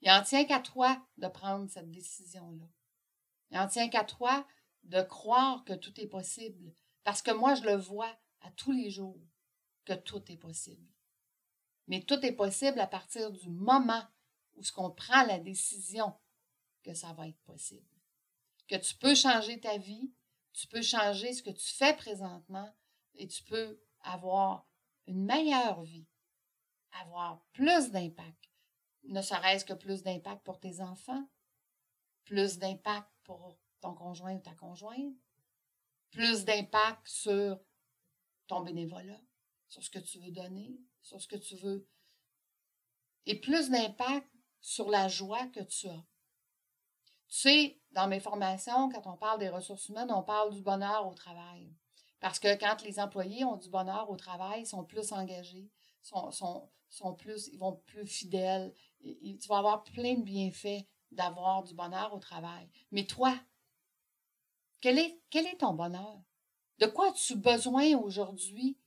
Il 0.00 0.10
en 0.10 0.22
tient 0.22 0.44
qu'à 0.44 0.60
toi 0.60 1.06
de 1.18 1.28
prendre 1.28 1.68
cette 1.70 1.90
décision-là. 1.90 2.66
Il 3.50 3.58
en 3.58 3.68
tient 3.68 3.88
qu'à 3.88 4.04
toi 4.04 4.46
de 4.84 5.02
croire 5.02 5.64
que 5.64 5.72
tout 5.72 5.98
est 6.00 6.06
possible. 6.06 6.72
Parce 7.02 7.22
que 7.22 7.30
moi, 7.30 7.54
je 7.54 7.62
le 7.62 7.76
vois 7.76 8.16
à 8.40 8.50
tous 8.52 8.72
les 8.72 8.90
jours 8.90 9.20
que 9.84 9.92
tout 9.92 10.22
est 10.30 10.36
possible. 10.36 10.86
Mais 11.86 12.02
tout 12.02 12.24
est 12.24 12.32
possible 12.32 12.80
à 12.80 12.86
partir 12.86 13.30
du 13.30 13.48
moment 13.50 14.02
où 14.54 14.62
ce 14.62 14.72
qu'on 14.72 14.90
prend 14.90 15.24
la 15.24 15.38
décision 15.38 16.14
que 16.82 16.94
ça 16.94 17.12
va 17.12 17.28
être 17.28 17.40
possible 17.42 17.94
que 18.68 18.76
tu 18.76 18.94
peux 18.94 19.14
changer 19.14 19.60
ta 19.60 19.76
vie, 19.78 20.12
tu 20.52 20.66
peux 20.66 20.82
changer 20.82 21.32
ce 21.32 21.42
que 21.42 21.50
tu 21.50 21.74
fais 21.74 21.94
présentement 21.94 22.72
et 23.14 23.26
tu 23.26 23.42
peux 23.44 23.80
avoir 24.00 24.66
une 25.06 25.24
meilleure 25.24 25.82
vie, 25.82 26.06
avoir 27.02 27.44
plus 27.52 27.90
d'impact, 27.90 28.50
ne 29.04 29.20
serait-ce 29.20 29.64
que 29.64 29.74
plus 29.74 30.02
d'impact 30.02 30.42
pour 30.44 30.60
tes 30.60 30.80
enfants, 30.80 31.28
plus 32.24 32.58
d'impact 32.58 33.10
pour 33.24 33.58
ton 33.84 33.94
conjoint 33.94 34.34
ou 34.34 34.40
ta 34.40 34.54
conjointe, 34.54 35.14
plus 36.10 36.44
d'impact 36.44 37.06
sur 37.06 37.60
ton 38.46 38.62
bénévolat, 38.62 39.20
sur 39.68 39.82
ce 39.82 39.90
que 39.90 39.98
tu 39.98 40.18
veux 40.20 40.30
donner, 40.30 40.80
sur 41.02 41.20
ce 41.20 41.28
que 41.28 41.36
tu 41.36 41.56
veux, 41.56 41.86
et 43.26 43.38
plus 43.40 43.70
d'impact 43.70 44.26
sur 44.60 44.88
la 44.88 45.08
joie 45.08 45.46
que 45.48 45.60
tu 45.60 45.88
as. 45.88 46.04
Tu 47.28 47.40
sais, 47.40 47.80
dans 47.90 48.08
mes 48.08 48.20
formations, 48.20 48.88
quand 48.88 49.06
on 49.06 49.16
parle 49.16 49.40
des 49.40 49.50
ressources 49.50 49.88
humaines, 49.88 50.12
on 50.12 50.22
parle 50.22 50.54
du 50.54 50.62
bonheur 50.62 51.06
au 51.06 51.14
travail. 51.14 51.70
Parce 52.20 52.38
que 52.38 52.58
quand 52.58 52.82
les 52.82 52.98
employés 52.98 53.44
ont 53.44 53.56
du 53.56 53.68
bonheur 53.68 54.08
au 54.08 54.16
travail, 54.16 54.62
ils 54.62 54.66
sont 54.66 54.84
plus 54.84 55.12
engagés, 55.12 55.70
sont, 56.00 56.30
sont, 56.30 56.70
sont 56.88 57.14
plus, 57.14 57.48
ils 57.48 57.58
vont 57.58 57.82
plus 57.86 58.06
fidèles. 58.06 58.72
tu 59.02 59.48
vas 59.48 59.58
avoir 59.58 59.82
plein 59.82 60.14
de 60.14 60.22
bienfaits 60.22 60.86
d'avoir 61.10 61.64
du 61.64 61.74
bonheur 61.74 62.14
au 62.14 62.18
travail. 62.18 62.68
Mais 62.92 63.04
toi, 63.04 63.38
quel 64.84 65.46
est, 65.46 65.56
ton 65.58 65.72
bonheur? 65.72 66.22
De 66.78 66.84
quoi 66.84 67.08
as-tu 67.08 67.36
besoin 67.36 67.96
aujourd'hui 67.96 68.78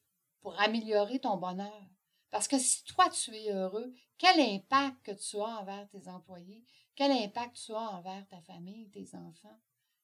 pour 0.41 0.59
améliorer 0.59 1.19
ton 1.19 1.37
bonheur? 1.37 1.89
Parce 2.29 2.47
que 2.47 2.59
si 2.59 2.83
toi, 2.83 3.09
tu 3.09 3.35
es 3.35 3.51
heureux, 3.51 3.91
quel 4.19 4.39
impact 4.39 5.03
que 5.03 5.11
tu 5.13 5.37
as 5.37 5.59
envers 5.59 5.89
tes 5.89 6.07
employés? 6.07 6.63
Quel 6.95 7.11
impact 7.11 7.55
tu 7.55 7.73
as 7.73 7.79
envers 7.79 8.27
ta 8.27 8.39
famille, 8.41 8.91
tes 8.91 9.15
enfants? 9.15 9.59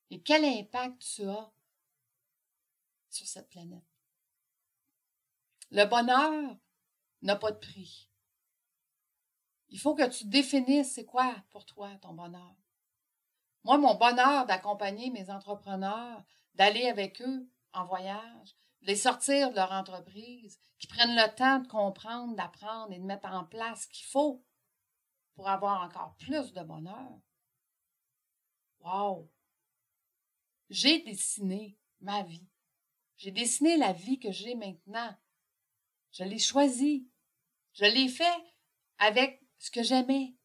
Et 0.09 0.19
quel 0.23 0.43
impact 0.45 1.00
tu 1.00 1.29
as 1.29 1.51
sur 3.12 3.27
cette 3.27 3.50
planète? 3.50 3.83
Le 5.69 5.85
bonheur 5.85 6.57
n'a 7.21 7.35
pas 7.35 7.51
de 7.51 7.59
prix. 7.59 8.09
Il 9.69 9.79
faut 9.79 9.93
que 9.93 10.09
tu 10.09 10.25
définisses 10.25 10.93
c'est 10.93 11.05
quoi 11.05 11.35
pour 11.51 11.65
toi 11.65 11.95
ton 12.01 12.13
bonheur. 12.13 12.55
Moi, 13.63 13.77
mon 13.77 13.96
bonheur 13.96 14.46
d'accompagner 14.46 15.10
mes 15.10 15.29
entrepreneurs, 15.29 16.24
d'aller 16.55 16.88
avec 16.88 17.22
eux 17.22 17.50
en 17.74 17.86
voyage, 17.86 18.55
de 18.82 18.88
les 18.88 18.96
sortir 18.96 19.51
de 19.51 19.55
leur 19.55 19.72
entreprise, 19.72 20.60
qui 20.79 20.88
prennent 20.88 21.15
le 21.15 21.36
temps 21.36 21.60
de 21.60 21.67
comprendre, 21.67 22.36
d'apprendre 22.36 22.91
et 22.91 23.00
de 23.00 23.05
mettre 23.05 23.27
en 23.27 23.46
place 23.46 23.84
ce 23.84 23.88
qu'il 23.88 24.05
faut 24.05 24.46
pour 25.36 25.50
avoir 25.50 25.84
encore 25.84 26.15
plus 26.17 26.51
de 26.53 26.62
bonheur. 26.62 27.20
Wow! 28.82 29.32
J'ai 30.70 31.00
dessiné 31.03 31.77
ma 32.01 32.24
vie. 32.24 32.48
J'ai 33.17 33.32
dessiné 33.32 33.77
la 33.77 33.93
vie 33.93 34.20
que 34.20 34.32
j'ai 34.32 34.55
maintenant. 34.55 35.15
Je 36.12 36.24
l'ai 36.24 36.39
choisie. 36.39 37.08
Je 37.74 37.86
l'ai 37.86 38.10
fait 38.10 38.43
avec 38.98 39.41
ce 39.58 39.72
que 39.72 39.84
j'aimais. 39.84 40.36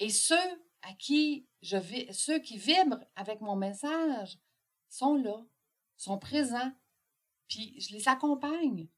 Et 0.00 0.10
ceux 0.10 0.64
à 0.82 0.92
qui 0.94 1.48
je 1.62 1.76
vis, 1.76 2.12
ceux 2.12 2.38
qui 2.40 2.58
vibrent 2.58 3.04
avec 3.14 3.40
mon 3.40 3.56
message 3.56 4.38
sont 4.88 5.14
là, 5.14 5.44
sont 5.96 6.18
présents, 6.18 6.72
puis 7.48 7.80
je 7.80 7.94
les 7.94 8.08
accompagne. 8.08 8.88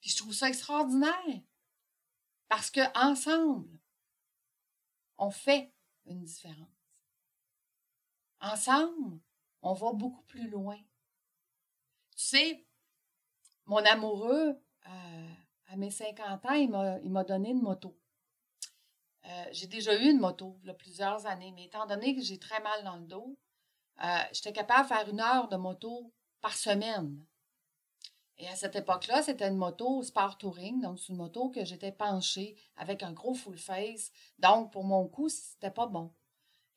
Puis 0.00 0.10
je 0.10 0.16
trouve 0.16 0.32
ça 0.32 0.48
extraordinaire. 0.48 1.42
Parce 2.48 2.70
que 2.70 2.80
ensemble, 2.98 3.78
on 5.18 5.30
fait 5.30 5.72
une 6.06 6.24
différence. 6.24 6.68
Ensemble, 8.40 9.20
on 9.62 9.74
va 9.74 9.92
beaucoup 9.92 10.22
plus 10.22 10.48
loin. 10.48 10.78
Tu 12.16 12.24
sais, 12.24 12.66
mon 13.66 13.84
amoureux, 13.84 14.58
euh, 14.88 15.34
à 15.66 15.76
mes 15.76 15.90
50 15.90 16.46
ans, 16.46 16.54
il 16.54 17.10
m'a 17.10 17.24
donné 17.24 17.50
une 17.50 17.62
moto. 17.62 17.99
Euh, 19.26 19.44
j'ai 19.52 19.66
déjà 19.66 19.94
eu 19.94 20.10
une 20.10 20.18
moto 20.18 20.58
plusieurs 20.78 21.26
années, 21.26 21.52
mais 21.52 21.64
étant 21.64 21.86
donné 21.86 22.14
que 22.14 22.22
j'ai 22.22 22.38
très 22.38 22.60
mal 22.60 22.84
dans 22.84 22.96
le 22.96 23.06
dos, 23.06 23.36
euh, 24.02 24.18
j'étais 24.32 24.52
capable 24.52 24.88
de 24.88 24.94
faire 24.94 25.08
une 25.08 25.20
heure 25.20 25.48
de 25.48 25.56
moto 25.56 26.12
par 26.40 26.54
semaine. 26.54 27.24
Et 28.38 28.48
à 28.48 28.56
cette 28.56 28.74
époque-là, 28.74 29.22
c'était 29.22 29.48
une 29.48 29.58
moto 29.58 30.02
Sport 30.02 30.38
Touring, 30.38 30.80
donc 30.80 30.98
c'est 30.98 31.08
une 31.08 31.18
moto 31.18 31.50
que 31.50 31.62
j'étais 31.66 31.92
penchée 31.92 32.56
avec 32.76 33.02
un 33.02 33.12
gros 33.12 33.34
full 33.34 33.58
face. 33.58 34.10
Donc, 34.38 34.72
pour 34.72 34.84
mon 34.84 35.06
coup, 35.06 35.28
c'était 35.28 35.70
pas 35.70 35.86
bon. 35.86 36.10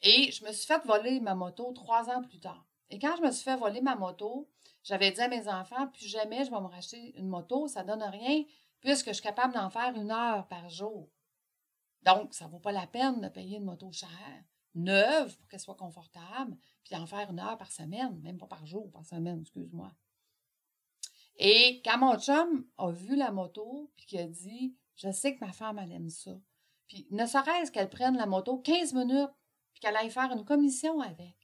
Et 0.02 0.30
je 0.34 0.44
me 0.44 0.52
suis 0.52 0.68
fait 0.68 0.84
voler 0.86 1.22
ma 1.22 1.36
moto 1.36 1.72
trois 1.72 2.10
ans 2.10 2.22
plus 2.22 2.42
tard. 2.42 2.66
Et 2.90 3.00
quand 3.00 3.16
je 3.16 3.22
me 3.22 3.32
suis 3.32 3.46
fait 3.46 3.56
voler 3.56 3.80
ma 3.80 3.96
moto, 3.96 4.50
j'avais 4.84 5.12
dit 5.12 5.22
à 5.22 5.30
mes 5.30 5.48
enfants, 5.48 5.88
plus 5.88 6.08
jamais 6.08 6.44
je 6.44 6.52
vais 6.52 6.60
me 6.60 6.68
racheter 6.68 7.18
une 7.18 7.30
moto, 7.30 7.70
ça 7.70 7.84
donne 7.84 8.04
rien, 8.04 8.44
puisque 8.82 9.08
je 9.08 9.14
suis 9.14 9.24
capable 9.24 9.54
d'en 9.54 9.70
faire 9.70 9.96
une 9.96 10.12
heure 10.12 10.46
par 10.48 10.68
jour. 10.68 11.08
Donc, 12.04 12.34
ça 12.34 12.46
ne 12.46 12.52
vaut 12.52 12.60
pas 12.60 12.72
la 12.72 12.88
peine 12.88 13.22
de 13.22 13.30
payer 13.30 13.58
une 13.58 13.66
moto 13.66 13.92
chère, 13.92 14.44
neuve, 14.76 15.36
pour 15.38 15.48
qu'elle 15.48 15.60
soit 15.60 15.76
confortable, 15.76 16.58
puis 16.84 16.96
d'en 16.96 17.06
faire 17.06 17.30
une 17.30 17.40
heure 17.40 17.58
par 17.58 17.72
semaine, 17.72 18.20
même 18.22 18.38
pas 18.38 18.48
par 18.48 18.66
jour, 18.66 18.92
par 18.92 19.06
semaine, 19.06 19.42
excuse-moi. 19.42 19.92
Et 21.38 21.82
quand 21.84 21.98
mon 21.98 22.20
chum 22.20 22.66
a 22.78 22.92
vu 22.92 23.16
la 23.16 23.32
moto, 23.32 23.92
puis 23.96 24.06
qu'il 24.06 24.20
a 24.20 24.28
dit 24.28 24.76
Je 24.96 25.12
sais 25.12 25.36
que 25.36 25.44
ma 25.44 25.52
femme, 25.52 25.80
elle 25.80 25.92
aime 25.92 26.10
ça. 26.10 26.38
Puis 26.88 27.08
ne 27.10 27.26
serait-ce 27.26 27.72
qu'elle 27.72 27.90
prenne 27.90 28.18
la 28.18 28.26
moto 28.26 28.60
15 28.60 28.94
minutes, 28.94 29.32
puis 29.74 29.82
qu'elle 29.82 29.96
aille 29.96 30.12
faire 30.12 30.32
une 30.32 30.46
commission 30.46 31.02
avec. 31.02 31.36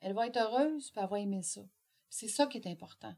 Elle 0.00 0.12
va 0.12 0.26
être 0.26 0.36
heureuse, 0.36 0.90
puis 0.90 1.00
elle 1.00 1.08
va 1.08 1.20
aimer 1.20 1.42
ça. 1.42 1.62
C'est 2.10 2.28
ça 2.28 2.46
qui 2.46 2.58
est 2.58 2.66
important. 2.66 3.14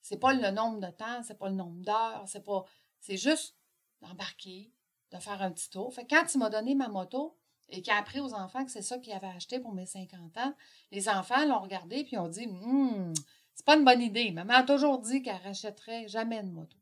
C'est 0.00 0.18
pas 0.18 0.32
le 0.32 0.50
nombre 0.50 0.80
de 0.80 0.90
temps, 0.90 1.22
c'est 1.22 1.38
pas 1.38 1.48
le 1.48 1.54
nombre 1.54 1.82
d'heures, 1.84 2.24
c'est 2.26 2.44
pas. 2.44 2.64
C'est 2.98 3.16
juste 3.16 3.56
d'embarquer, 4.00 4.72
de 5.12 5.18
faire 5.18 5.40
un 5.42 5.50
petit 5.50 5.70
tour. 5.70 5.94
Quand 6.08 6.34
il 6.34 6.38
m'a 6.38 6.50
donné 6.50 6.74
ma 6.74 6.88
moto 6.88 7.36
et 7.68 7.82
qu'il 7.82 7.92
a 7.92 7.98
appris 7.98 8.20
aux 8.20 8.34
enfants 8.34 8.64
que 8.64 8.70
c'est 8.70 8.82
ça 8.82 8.98
qu'il 8.98 9.12
avait 9.12 9.28
acheté 9.28 9.60
pour 9.60 9.72
mes 9.72 9.86
50 9.86 10.36
ans, 10.38 10.54
les 10.90 11.08
enfants 11.08 11.44
l'ont 11.46 11.60
regardé 11.60 12.04
puis 12.04 12.18
ont 12.18 12.28
dit 12.28 12.46
Hum, 12.46 13.12
c'est 13.54 13.64
pas 13.64 13.76
une 13.76 13.84
bonne 13.84 14.02
idée. 14.02 14.30
Maman 14.30 14.54
a 14.54 14.62
toujours 14.62 14.98
dit 14.98 15.22
qu'elle 15.22 15.42
rachèterait 15.42 16.08
jamais 16.08 16.42
de 16.42 16.50
moto. 16.50 16.76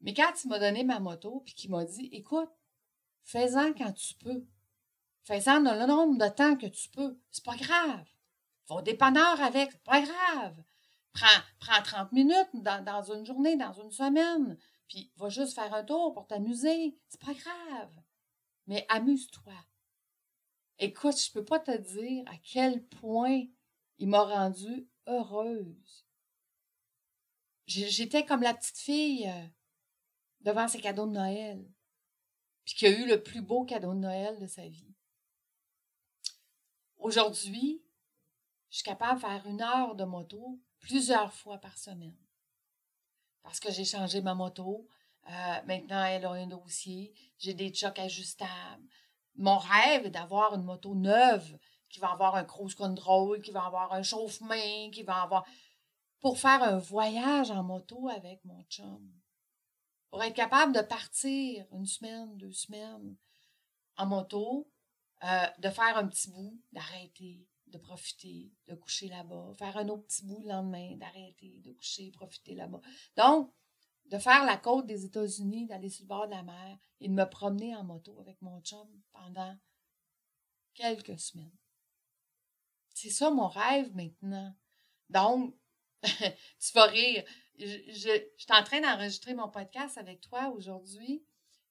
Mais 0.00 0.14
quand 0.14 0.32
il 0.44 0.48
m'a 0.48 0.58
donné 0.58 0.84
ma 0.84 1.00
moto 1.00 1.42
puis 1.44 1.54
qu'il 1.54 1.70
m'a 1.70 1.84
dit 1.84 2.08
Écoute, 2.12 2.50
fais-en 3.24 3.72
quand 3.72 3.92
tu 3.92 4.14
peux. 4.14 4.44
Fais-en 5.24 5.60
dans 5.60 5.74
le 5.74 5.86
nombre 5.86 6.24
de 6.24 6.28
temps 6.32 6.56
que 6.56 6.66
tu 6.66 6.88
peux. 6.90 7.18
C'est 7.32 7.44
pas 7.44 7.56
grave. 7.56 8.06
Va 8.68 8.76
au 8.76 8.82
dépanneur 8.82 9.40
avec, 9.40 9.72
c'est 9.72 9.82
pas 9.82 10.00
grave. 10.00 10.56
Prends, 11.12 11.42
prends 11.58 11.82
30 11.82 12.12
minutes 12.12 12.50
dans 12.54 13.12
une 13.12 13.24
journée, 13.24 13.56
dans 13.56 13.72
une 13.72 13.90
semaine 13.90 14.56
puis 14.88 15.12
va 15.16 15.28
juste 15.28 15.54
faire 15.54 15.72
un 15.74 15.84
tour 15.84 16.12
pour 16.12 16.26
t'amuser. 16.26 16.98
C'est 17.08 17.20
pas 17.20 17.34
grave. 17.34 18.02
Mais 18.66 18.86
amuse-toi. 18.88 19.54
Écoute, 20.78 21.18
je 21.18 21.32
peux 21.32 21.44
pas 21.44 21.58
te 21.58 21.76
dire 21.76 22.24
à 22.26 22.36
quel 22.38 22.84
point 22.86 23.44
il 23.98 24.08
m'a 24.08 24.22
rendue 24.22 24.88
heureuse. 25.06 26.06
J'étais 27.66 28.24
comme 28.24 28.42
la 28.42 28.54
petite 28.54 28.78
fille 28.78 29.28
euh, 29.28 29.46
devant 30.40 30.68
ses 30.68 30.80
cadeaux 30.80 31.06
de 31.06 31.12
Noël, 31.12 31.68
puis 32.64 32.74
qui 32.74 32.86
a 32.86 32.90
eu 32.90 33.06
le 33.06 33.22
plus 33.22 33.40
beau 33.40 33.64
cadeau 33.64 33.92
de 33.94 33.98
Noël 33.98 34.38
de 34.38 34.46
sa 34.46 34.68
vie. 34.68 34.94
Aujourd'hui, 36.98 37.82
je 38.70 38.76
suis 38.76 38.84
capable 38.84 39.20
de 39.20 39.26
faire 39.26 39.46
une 39.46 39.62
heure 39.62 39.96
de 39.96 40.04
moto 40.04 40.60
plusieurs 40.78 41.32
fois 41.32 41.58
par 41.58 41.76
semaine 41.78 42.25
parce 43.46 43.60
que 43.60 43.70
j'ai 43.70 43.84
changé 43.84 44.20
ma 44.20 44.34
moto. 44.34 44.88
Euh, 45.28 45.62
maintenant, 45.66 46.04
elle 46.04 46.24
a 46.24 46.32
un 46.32 46.48
dossier. 46.48 47.14
J'ai 47.38 47.54
des 47.54 47.72
chocs 47.72 47.98
ajustables. 47.98 48.84
Mon 49.36 49.56
rêve 49.56 50.06
est 50.06 50.10
d'avoir 50.10 50.54
une 50.56 50.64
moto 50.64 50.96
neuve 50.96 51.56
qui 51.88 52.00
va 52.00 52.10
avoir 52.10 52.34
un 52.34 52.44
cruise 52.44 52.74
control, 52.74 53.40
qui 53.40 53.52
va 53.52 53.64
avoir 53.64 53.92
un 53.92 54.02
chauffe-main, 54.02 54.90
qui 54.90 55.04
va 55.04 55.22
avoir. 55.22 55.46
pour 56.20 56.38
faire 56.38 56.60
un 56.60 56.78
voyage 56.78 57.52
en 57.52 57.62
moto 57.62 58.08
avec 58.08 58.44
mon 58.44 58.64
chum. 58.64 59.12
Pour 60.10 60.24
être 60.24 60.34
capable 60.34 60.74
de 60.74 60.80
partir 60.80 61.66
une 61.70 61.86
semaine, 61.86 62.36
deux 62.36 62.52
semaines 62.52 63.14
en 63.96 64.06
moto, 64.06 64.68
euh, 65.22 65.46
de 65.58 65.70
faire 65.70 65.96
un 65.96 66.08
petit 66.08 66.30
bout, 66.30 66.60
d'arrêter, 66.72 67.46
de 67.68 67.78
profiter, 67.78 68.52
de 68.68 68.74
coucher 68.74 69.08
là-bas, 69.08 69.52
faire 69.58 69.76
un 69.76 69.88
autre 69.88 70.04
petit 70.06 70.24
bout 70.24 70.40
le 70.42 70.48
lendemain, 70.48 70.96
d'arrêter, 70.96 71.60
de 71.64 71.72
coucher, 71.72 72.10
profiter 72.10 72.54
là-bas. 72.54 72.80
Donc, 73.16 73.52
de 74.06 74.18
faire 74.18 74.44
la 74.44 74.56
côte 74.56 74.86
des 74.86 75.04
États-Unis, 75.04 75.66
d'aller 75.66 75.90
sur 75.90 76.04
le 76.04 76.08
bord 76.08 76.26
de 76.26 76.32
la 76.32 76.42
mer 76.42 76.78
et 77.00 77.08
de 77.08 77.12
me 77.12 77.24
promener 77.24 77.74
en 77.74 77.84
moto 77.84 78.18
avec 78.20 78.40
mon 78.40 78.60
chum 78.60 78.88
pendant 79.12 79.56
quelques 80.74 81.18
semaines. 81.18 81.56
C'est 82.94 83.10
ça 83.10 83.30
mon 83.30 83.48
rêve 83.48 83.94
maintenant. 83.94 84.54
Donc, 85.10 85.54
tu 86.02 86.72
vas 86.74 86.86
rire. 86.86 87.24
Je, 87.58 88.28
suis 88.36 88.52
en 88.52 88.62
train 88.62 88.80
d'enregistrer 88.80 89.34
mon 89.34 89.48
podcast 89.48 89.98
avec 89.98 90.20
toi 90.20 90.50
aujourd'hui 90.50 91.24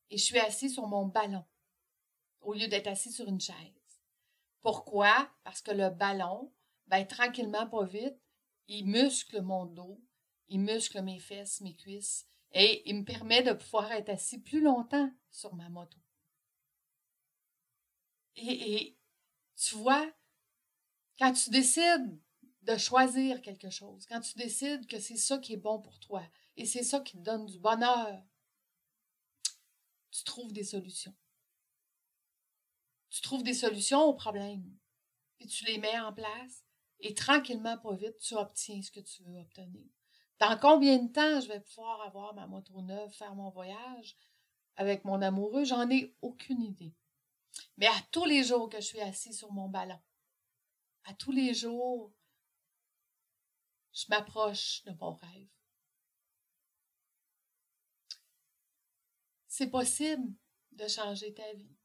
et 0.10 0.18
je 0.18 0.24
suis 0.24 0.40
assis 0.40 0.70
sur 0.70 0.88
mon 0.88 1.06
ballon 1.06 1.46
au 2.42 2.54
lieu 2.54 2.68
d'être 2.68 2.88
assis 2.88 3.12
sur 3.12 3.28
une 3.28 3.40
chaise. 3.40 3.75
Pourquoi? 4.66 5.30
Parce 5.44 5.62
que 5.62 5.70
le 5.70 5.92
ballon, 5.92 6.52
ben, 6.88 7.06
tranquillement, 7.06 7.68
pas 7.68 7.86
vite, 7.86 8.18
il 8.68 8.88
muscle 8.88 9.44
mon 9.44 9.68
dos, 9.68 10.04
il 10.48 10.60
muscle 10.60 11.04
mes 11.04 11.20
fesses, 11.20 11.62
mes 11.62 11.76
cuisses, 11.76 12.28
et 12.52 12.82
il 12.90 12.96
me 12.96 13.06
permet 13.06 13.44
de 13.44 13.54
pouvoir 13.54 13.92
être 13.92 14.10
assis 14.10 14.42
plus 14.42 14.62
longtemps 14.62 15.12
sur 15.30 15.54
ma 15.54 15.70
moto. 15.70 16.00
Et, 18.38 18.74
et 18.74 18.98
tu 19.56 19.76
vois, 19.76 20.12
quand 21.20 21.34
tu 21.34 21.52
décides 21.52 22.20
de 22.64 22.76
choisir 22.76 23.44
quelque 23.44 23.70
chose, 23.70 24.08
quand 24.08 24.22
tu 24.22 24.36
décides 24.36 24.88
que 24.88 25.00
c'est 25.00 25.16
ça 25.16 25.38
qui 25.38 25.54
est 25.54 25.58
bon 25.58 25.80
pour 25.80 26.00
toi 26.00 26.24
et 26.58 26.66
c'est 26.66 26.82
ça 26.84 27.02
qui 27.02 27.18
te 27.18 27.22
donne 27.22 27.46
du 27.46 27.60
bonheur, 27.60 28.20
tu 30.10 30.24
trouves 30.24 30.54
des 30.54 30.64
solutions 30.64 31.14
tu 33.16 33.22
trouves 33.22 33.44
des 33.44 33.54
solutions 33.54 34.04
aux 34.04 34.14
problèmes, 34.14 34.78
puis 35.38 35.48
tu 35.48 35.64
les 35.64 35.78
mets 35.78 35.98
en 36.00 36.12
place, 36.12 36.66
et 37.00 37.14
tranquillement, 37.14 37.78
pas 37.78 37.96
vite, 37.96 38.18
tu 38.18 38.36
obtiens 38.36 38.82
ce 38.82 38.92
que 38.92 39.00
tu 39.00 39.24
veux 39.24 39.40
obtenir. 39.40 39.88
Dans 40.38 40.60
combien 40.60 40.98
de 40.98 41.10
temps 41.10 41.40
je 41.40 41.48
vais 41.48 41.62
pouvoir 41.62 42.02
avoir 42.02 42.34
ma 42.34 42.46
moto 42.46 42.82
neuve, 42.82 43.14
faire 43.14 43.34
mon 43.34 43.50
voyage 43.52 44.18
avec 44.76 45.06
mon 45.06 45.22
amoureux, 45.22 45.64
j'en 45.64 45.90
ai 45.90 46.14
aucune 46.22 46.62
idée. 46.62 46.94
Mais 47.78 47.88
à 47.88 48.02
tous 48.12 48.26
les 48.26 48.44
jours 48.44 48.68
que 48.68 48.82
je 48.82 48.88
suis 48.88 49.00
assis 49.00 49.34
sur 49.34 49.50
mon 49.54 49.70
ballon, 49.70 50.02
à 51.06 51.14
tous 51.14 51.32
les 51.32 51.54
jours, 51.54 52.12
je 53.94 54.04
m'approche 54.10 54.84
de 54.84 54.92
mon 55.00 55.14
rêve. 55.14 55.48
C'est 59.48 59.70
possible 59.70 60.34
de 60.74 60.86
changer 60.90 61.34
ta 61.34 61.54
vie. 61.54 61.78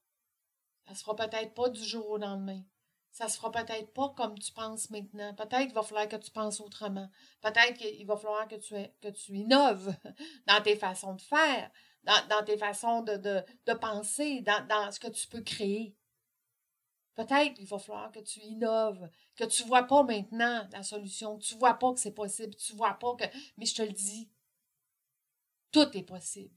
Ça 0.91 0.97
se 0.97 1.05
fera 1.05 1.15
peut-être 1.15 1.55
pas 1.55 1.69
du 1.69 1.85
jour 1.85 2.09
au 2.09 2.17
lendemain. 2.17 2.65
Ça 3.13 3.29
se 3.29 3.37
fera 3.37 3.53
peut-être 3.53 3.93
pas 3.93 4.09
comme 4.17 4.37
tu 4.37 4.51
penses 4.53 4.91
maintenant. 4.91 5.33
Peut-être 5.35 5.67
qu'il 5.67 5.73
va 5.73 5.85
falloir 5.85 6.09
que 6.09 6.17
tu 6.17 6.33
penses 6.33 6.59
autrement. 6.59 7.09
Peut-être 7.41 7.75
qu'il 7.75 8.05
va 8.09 8.17
falloir 8.17 8.49
que 8.49 8.57
tu, 8.57 8.75
que 9.01 9.07
tu 9.07 9.37
innoves 9.37 9.95
dans 10.49 10.61
tes 10.61 10.75
façons 10.75 11.15
de 11.15 11.21
faire, 11.21 11.71
dans, 12.03 12.45
tes 12.45 12.59
façons 12.59 13.03
de, 13.03 13.19
de, 13.19 13.73
penser, 13.75 14.41
dans, 14.41 14.67
dans, 14.67 14.91
ce 14.91 14.99
que 14.99 15.07
tu 15.07 15.29
peux 15.29 15.43
créer. 15.43 15.95
Peut-être 17.15 17.55
qu'il 17.55 17.69
va 17.69 17.79
falloir 17.79 18.11
que 18.11 18.19
tu 18.19 18.41
innoves, 18.41 19.09
que 19.37 19.45
tu 19.45 19.63
ne 19.63 19.69
vois 19.69 19.85
pas 19.85 20.03
maintenant 20.03 20.67
la 20.73 20.83
solution, 20.83 21.39
tu 21.39 21.55
ne 21.55 21.61
vois 21.61 21.75
pas 21.75 21.93
que 21.93 22.01
c'est 22.01 22.15
possible, 22.15 22.57
tu 22.57 22.73
ne 22.73 22.79
vois 22.79 22.95
pas 22.95 23.15
que... 23.15 23.25
Mais 23.59 23.67
je 23.67 23.77
te 23.77 23.83
le 23.83 23.93
dis, 23.93 24.29
tout 25.71 25.97
est 25.97 26.03
possible 26.03 26.57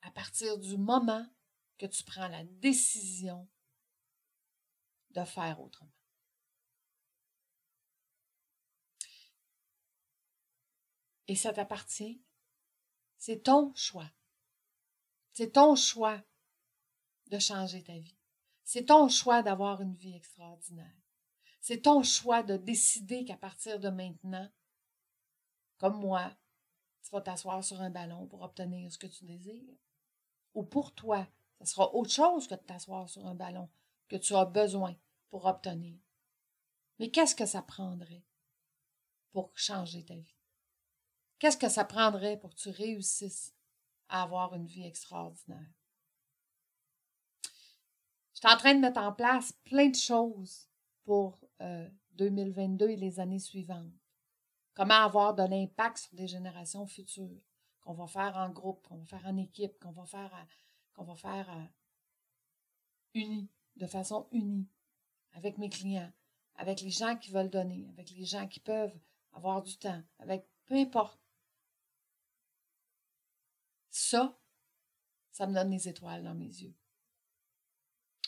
à 0.00 0.10
partir 0.12 0.56
du 0.56 0.78
moment 0.78 1.26
que 1.78 1.86
tu 1.86 2.02
prends 2.04 2.28
la 2.28 2.44
décision 2.44 3.48
de 5.10 5.24
faire 5.24 5.60
autrement. 5.60 5.90
Et 11.28 11.36
ça 11.36 11.52
t'appartient. 11.52 12.20
C'est 13.18 13.42
ton 13.44 13.74
choix. 13.74 14.10
C'est 15.32 15.52
ton 15.52 15.76
choix 15.76 16.22
de 17.26 17.38
changer 17.38 17.82
ta 17.82 17.98
vie. 17.98 18.16
C'est 18.64 18.86
ton 18.86 19.08
choix 19.08 19.42
d'avoir 19.42 19.80
une 19.82 19.94
vie 19.94 20.14
extraordinaire. 20.14 20.96
C'est 21.60 21.82
ton 21.82 22.02
choix 22.02 22.42
de 22.42 22.56
décider 22.56 23.24
qu'à 23.24 23.36
partir 23.36 23.78
de 23.78 23.88
maintenant, 23.88 24.50
comme 25.76 26.00
moi, 26.00 26.34
tu 27.02 27.10
vas 27.10 27.20
t'asseoir 27.20 27.62
sur 27.62 27.80
un 27.80 27.90
ballon 27.90 28.26
pour 28.26 28.42
obtenir 28.42 28.90
ce 28.92 28.98
que 28.98 29.06
tu 29.06 29.24
désires. 29.24 29.76
Ou 30.54 30.62
pour 30.62 30.94
toi, 30.94 31.26
ce 31.60 31.66
sera 31.66 31.92
autre 31.94 32.10
chose 32.10 32.46
que 32.46 32.54
de 32.54 32.60
t'asseoir 32.60 33.08
sur 33.08 33.26
un 33.26 33.34
ballon 33.34 33.68
que 34.08 34.16
tu 34.16 34.34
as 34.34 34.44
besoin 34.44 34.94
pour 35.30 35.46
obtenir. 35.46 35.98
Mais 36.98 37.10
qu'est-ce 37.10 37.34
que 37.34 37.46
ça 37.46 37.62
prendrait 37.62 38.24
pour 39.32 39.50
changer 39.54 40.04
ta 40.04 40.14
vie? 40.14 40.34
Qu'est-ce 41.38 41.56
que 41.56 41.68
ça 41.68 41.84
prendrait 41.84 42.38
pour 42.38 42.50
que 42.50 42.60
tu 42.60 42.70
réussisses 42.70 43.54
à 44.08 44.22
avoir 44.22 44.54
une 44.54 44.66
vie 44.66 44.84
extraordinaire? 44.84 45.70
Je 48.34 48.46
suis 48.46 48.54
en 48.54 48.56
train 48.56 48.74
de 48.74 48.80
mettre 48.80 49.00
en 49.00 49.12
place 49.12 49.52
plein 49.64 49.88
de 49.88 49.96
choses 49.96 50.68
pour 51.04 51.38
2022 52.12 52.84
euh, 52.84 52.88
et 52.90 52.96
les 52.96 53.20
années 53.20 53.38
suivantes. 53.38 53.92
Comment 54.74 55.02
avoir 55.02 55.34
de 55.34 55.42
l'impact 55.42 55.98
sur 55.98 56.14
des 56.14 56.28
générations 56.28 56.86
futures, 56.86 57.42
qu'on 57.80 57.94
va 57.94 58.06
faire 58.06 58.36
en 58.36 58.50
groupe, 58.50 58.86
qu'on 58.86 58.98
va 58.98 59.06
faire 59.06 59.26
en 59.26 59.36
équipe, 59.36 59.78
qu'on 59.80 59.90
va 59.90 60.06
faire, 60.06 60.32
qu'on 60.98 61.04
va 61.04 61.14
faire 61.14 61.48
unis, 63.14 63.48
de 63.76 63.86
façon 63.86 64.28
unie, 64.32 64.68
avec 65.32 65.56
mes 65.58 65.70
clients, 65.70 66.12
avec 66.56 66.80
les 66.80 66.90
gens 66.90 67.16
qui 67.16 67.30
veulent 67.30 67.50
donner, 67.50 67.88
avec 67.90 68.10
les 68.10 68.24
gens 68.24 68.48
qui 68.48 68.60
peuvent 68.60 68.98
avoir 69.32 69.62
du 69.62 69.76
temps, 69.78 70.02
avec 70.18 70.46
peu 70.66 70.74
importe. 70.74 71.20
Ça, 73.90 74.38
ça 75.32 75.46
me 75.46 75.54
donne 75.54 75.70
des 75.70 75.88
étoiles 75.88 76.24
dans 76.24 76.34
mes 76.34 76.46
yeux 76.46 76.74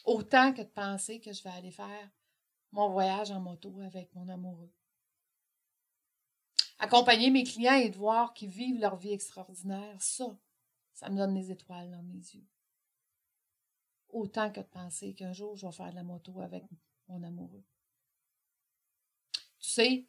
autant 0.05 0.53
que 0.53 0.63
de 0.63 0.69
penser 0.69 1.21
que 1.21 1.33
je 1.33 1.43
vais 1.43 1.51
aller 1.51 1.71
faire 1.71 2.11
mon 2.73 2.91
voyage 2.91 3.31
en 3.31 3.41
moto 3.41 3.81
avec 3.81 4.15
mon 4.15 4.29
amoureux. 4.29 4.73
Accompagner 6.79 7.31
mes 7.31 7.45
clients 7.45 7.75
et 7.75 7.91
de 7.91 7.97
voir 7.97 8.33
qu'ils 8.33 8.51
vivent 8.51 8.81
leur 8.81 8.97
vie 8.97 9.13
extraordinaire, 9.13 10.01
ça, 10.01 10.37
ça 10.95 11.11
me 11.11 11.17
donne 11.17 11.35
des 11.35 11.51
étoiles 11.51 11.91
dans 11.91 12.03
mes 12.03 12.15
yeux. 12.15 12.47
Autant 14.13 14.51
que 14.51 14.61
de 14.61 14.67
penser 14.67 15.15
qu'un 15.15 15.33
jour 15.33 15.57
je 15.57 15.67
vais 15.67 15.73
faire 15.73 15.91
de 15.91 15.97
la 15.97 16.03
moto 16.03 16.41
avec 16.41 16.65
mon 17.09 17.23
amoureux. 17.23 17.65
Tu 19.59 19.69
sais, 19.69 20.07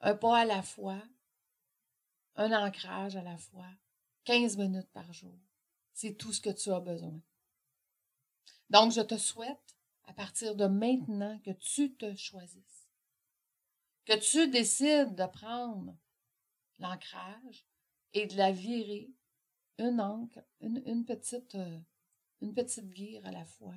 un 0.00 0.14
pas 0.14 0.38
à 0.38 0.44
la 0.44 0.62
fois, 0.62 1.02
un 2.36 2.52
ancrage 2.52 3.16
à 3.16 3.22
la 3.22 3.36
fois, 3.36 3.68
15 4.24 4.56
minutes 4.56 4.90
par 4.92 5.12
jour, 5.12 5.38
c'est 5.92 6.14
tout 6.14 6.32
ce 6.32 6.40
que 6.40 6.50
tu 6.50 6.70
as 6.72 6.80
besoin. 6.80 7.20
Donc, 8.70 8.92
je 8.92 9.00
te 9.02 9.16
souhaite, 9.16 9.76
à 10.04 10.12
partir 10.12 10.56
de 10.56 10.66
maintenant, 10.66 11.38
que 11.40 11.52
tu 11.52 11.94
te 11.94 12.14
choisisses, 12.16 12.88
que 14.04 14.18
tu 14.18 14.48
décides 14.48 15.14
de 15.14 15.26
prendre 15.26 15.94
l'ancrage 16.78 17.66
et 18.12 18.26
de 18.26 18.36
la 18.36 18.52
virer 18.52 19.10
une 19.78 20.00
encre, 20.00 20.40
une, 20.60 21.04
petite, 21.04 21.54
euh, 21.54 21.78
une 22.44 22.52
petite 22.52 22.90
guire 22.90 23.24
à 23.24 23.32
la 23.32 23.46
fois, 23.46 23.74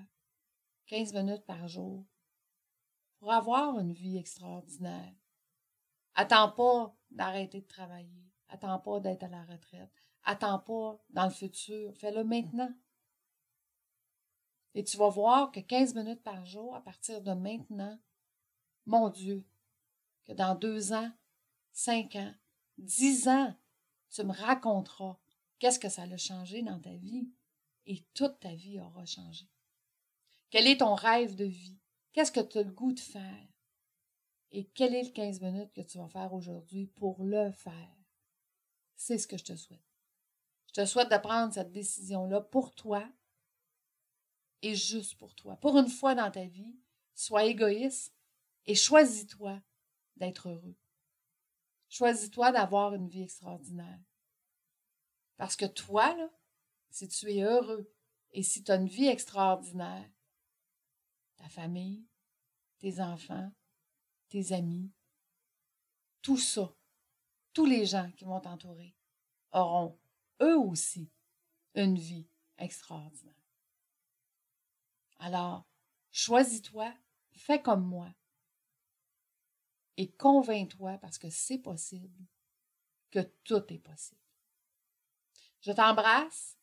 15 0.88 1.14
minutes 1.14 1.46
par 1.46 1.70
jour, 1.70 2.06
pour 3.18 3.32
avoir 3.32 3.80
une 3.80 3.94
vie 3.94 4.18
extraordinaire. 4.18 5.14
Attends 6.16 6.52
pas 6.52 6.94
d'arrêter 7.10 7.62
de 7.62 7.68
travailler. 7.68 8.30
Attends 8.50 8.80
pas 8.80 9.00
d'être 9.00 9.24
à 9.24 9.30
la 9.30 9.44
retraite. 9.46 9.90
Attends 10.24 10.60
pas 10.60 11.02
dans 11.10 11.24
le 11.26 11.32
futur. 11.32 11.96
Fais-le 11.96 12.26
maintenant. 12.26 12.74
Et 14.76 14.84
tu 14.84 14.98
vas 14.98 15.10
voir 15.10 15.52
que 15.52 15.62
15 15.62 15.96
minutes 15.96 16.24
par 16.24 16.46
jour, 16.46 16.76
à 16.76 16.82
partir 16.82 17.22
de 17.22 17.32
maintenant, 17.32 17.98
mon 18.86 19.10
Dieu, 19.10 19.46
que 20.26 20.34
dans 20.34 20.56
deux 20.56 20.92
ans, 20.92 21.12
cinq 21.72 22.18
ans, 22.18 22.34
dix 22.78 23.30
ans, 23.30 23.56
tu 24.10 24.24
me 24.24 24.34
raconteras 24.34 25.18
qu'est-ce 25.58 25.80
que 25.80 25.90
ça 25.90 26.04
a 26.04 26.18
changé 26.18 26.62
dans 26.62 26.80
ta 26.80 26.94
vie 26.96 27.30
et 27.88 28.06
toute 28.14 28.40
ta 28.40 28.54
vie 28.54 28.80
aura 28.80 29.06
changé. 29.06 29.50
Quel 30.50 30.68
est 30.68 30.78
ton 30.78 30.94
rêve 30.94 31.36
de 31.36 31.46
vie? 31.46 31.80
Qu'est-ce 32.14 32.32
que 32.32 32.40
tu 32.40 32.60
as 32.60 32.64
le 32.64 32.72
goût 32.72 32.94
de 32.94 33.00
faire? 33.00 33.48
Et 34.52 34.66
quel 34.76 34.96
est 34.96 35.04
le 35.04 35.12
15 35.12 35.42
minutes 35.42 35.74
que 35.74 35.82
tu 35.82 35.98
vas 35.98 36.08
faire 36.08 36.34
aujourd'hui 36.34 36.88
pour 36.88 37.24
le 37.24 37.52
faire? 37.52 37.96
C'est 38.96 39.18
ce 39.18 39.28
que 39.28 39.38
je 39.38 39.44
te 39.44 39.56
souhaite. 39.56 39.82
Je 40.68 40.82
te 40.82 40.86
souhaite 40.86 41.12
de 41.12 41.18
prendre 41.18 41.54
cette 41.54 41.72
décision-là 41.72 42.42
pour 42.42 42.74
toi, 42.76 43.08
et 44.62 44.76
juste 44.76 45.16
pour 45.16 45.36
toi. 45.36 45.56
Pour 45.58 45.78
une 45.78 45.90
fois 45.90 46.16
dans 46.16 46.32
ta 46.32 46.46
vie, 46.46 46.76
sois 47.14 47.46
égoïste 47.46 48.14
et 48.66 48.76
choisis-toi 48.76 49.62
d'être 50.16 50.50
heureux. 50.50 50.76
Choisis-toi 51.90 52.52
d'avoir 52.52 52.94
une 52.96 53.08
vie 53.08 53.24
extraordinaire. 53.24 54.00
Parce 55.38 55.56
que 55.56 55.66
toi, 55.66 56.16
là, 56.16 56.30
si 56.98 57.08
tu 57.08 57.32
es 57.32 57.44
heureux 57.44 57.88
et 58.32 58.42
si 58.42 58.64
tu 58.64 58.72
as 58.72 58.76
une 58.76 58.88
vie 58.88 59.06
extraordinaire, 59.06 60.10
ta 61.36 61.48
famille, 61.48 62.08
tes 62.80 63.00
enfants, 63.00 63.52
tes 64.30 64.52
amis, 64.52 64.92
tout 66.24 66.40
ça, 66.40 66.74
tous 67.54 67.68
les 67.68 67.86
gens 67.86 68.12
qui 68.14 68.26
vont 68.26 68.40
t'entourer 68.40 68.96
auront 69.52 70.00
eux 70.42 70.58
aussi 70.58 71.12
une 71.76 72.00
vie 72.00 72.28
extraordinaire. 72.58 73.46
Alors, 75.20 75.68
choisis-toi, 76.12 76.92
fais 77.32 77.62
comme 77.62 77.86
moi 77.86 78.12
et 79.98 80.12
convainc-toi 80.14 80.98
parce 80.98 81.20
que 81.20 81.30
c'est 81.30 81.60
possible, 81.60 82.26
que 83.12 83.20
tout 83.44 83.72
est 83.72 83.80
possible. 83.80 84.22
Je 85.62 85.72
t'embrasse, 85.72 86.58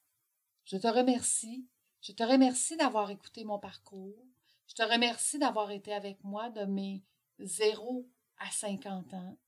je 0.65 0.77
te 0.77 0.87
remercie, 0.87 1.69
je 2.01 2.13
te 2.13 2.23
remercie 2.23 2.77
d'avoir 2.77 3.11
écouté 3.11 3.45
mon 3.45 3.59
parcours, 3.59 4.27
je 4.67 4.75
te 4.75 4.83
remercie 4.83 5.39
d'avoir 5.39 5.71
été 5.71 5.93
avec 5.93 6.23
moi 6.25 6.51
de 6.51 6.65
mes 6.65 7.05
0 7.39 8.09
à 8.39 8.51
50 8.51 9.15
ans. 9.15 9.39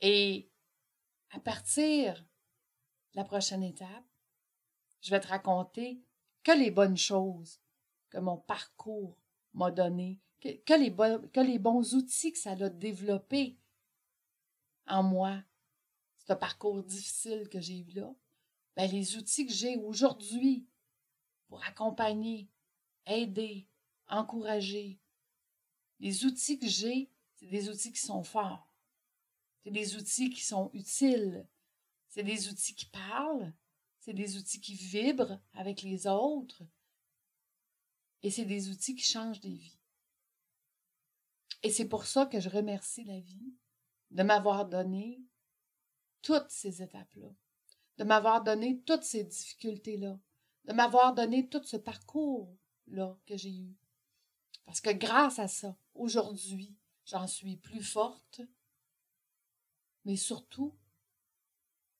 Et 0.00 0.50
à 1.30 1.40
partir 1.40 2.14
de 2.14 3.16
la 3.16 3.24
prochaine 3.24 3.62
étape, 3.62 4.04
je 5.02 5.10
vais 5.10 5.20
te 5.20 5.28
raconter 5.28 6.02
que 6.42 6.52
les 6.52 6.70
bonnes 6.70 6.96
choses 6.96 7.60
que 8.10 8.18
mon 8.18 8.36
parcours 8.36 9.18
m'a 9.54 9.70
donné, 9.70 10.20
que, 10.40 11.40
les 11.40 11.58
bons 11.58 11.94
outils 11.94 12.32
que 12.32 12.38
ça 12.38 12.52
a 12.52 12.68
développé 12.68 13.58
en 14.86 15.02
moi, 15.02 15.42
ce 16.26 16.32
parcours 16.34 16.82
difficile 16.82 17.48
que 17.48 17.60
j'ai 17.60 17.78
eu 17.78 17.90
là, 17.92 18.14
ben 18.76 18.90
les 18.90 19.16
outils 19.16 19.46
que 19.46 19.52
j'ai 19.52 19.76
aujourd'hui 19.76 20.66
pour 21.48 21.64
accompagner 21.64 22.48
aider, 23.06 23.66
encourager. 24.08 24.98
Les 26.00 26.24
outils 26.24 26.58
que 26.58 26.66
j'ai, 26.66 27.10
c'est 27.36 27.46
des 27.46 27.68
outils 27.68 27.92
qui 27.92 28.00
sont 28.00 28.22
forts. 28.22 28.68
C'est 29.62 29.70
des 29.70 29.96
outils 29.96 30.30
qui 30.30 30.44
sont 30.44 30.70
utiles. 30.74 31.48
C'est 32.08 32.22
des 32.22 32.48
outils 32.48 32.74
qui 32.74 32.86
parlent. 32.86 33.52
C'est 34.00 34.12
des 34.12 34.36
outils 34.36 34.60
qui 34.60 34.74
vibrent 34.74 35.40
avec 35.54 35.82
les 35.82 36.06
autres. 36.06 36.62
Et 38.22 38.30
c'est 38.30 38.44
des 38.44 38.68
outils 38.70 38.94
qui 38.94 39.04
changent 39.04 39.40
des 39.40 39.54
vies. 39.54 39.78
Et 41.62 41.70
c'est 41.70 41.88
pour 41.88 42.06
ça 42.06 42.26
que 42.26 42.40
je 42.40 42.48
remercie 42.48 43.04
la 43.04 43.18
vie 43.18 43.54
de 44.10 44.22
m'avoir 44.22 44.66
donné 44.66 45.20
toutes 46.22 46.50
ces 46.50 46.82
étapes-là, 46.82 47.28
de 47.98 48.04
m'avoir 48.04 48.42
donné 48.42 48.80
toutes 48.82 49.04
ces 49.04 49.24
difficultés-là, 49.24 50.18
de 50.64 50.72
m'avoir 50.72 51.14
donné 51.14 51.48
tout 51.48 51.62
ce 51.64 51.76
parcours-là 51.76 53.16
que 53.26 53.36
j'ai 53.36 53.54
eu. 53.54 53.76
Parce 54.64 54.80
que 54.80 54.90
grâce 54.90 55.38
à 55.38 55.48
ça, 55.48 55.76
aujourd'hui, 55.94 56.76
j'en 57.04 57.26
suis 57.26 57.56
plus 57.56 57.82
forte, 57.82 58.40
mais 60.04 60.16
surtout 60.16 60.74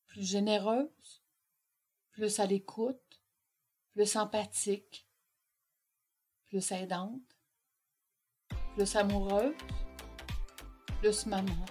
plus 0.07 0.25
généreuse, 0.25 1.23
plus 2.11 2.41
à 2.41 2.47
l'écoute, 2.47 3.23
plus 3.93 4.17
empathique, 4.17 5.09
plus 6.47 6.73
aidante, 6.73 7.23
plus 8.75 8.97
amoureuse, 8.97 9.55
plus 11.01 11.27
maman, 11.27 11.65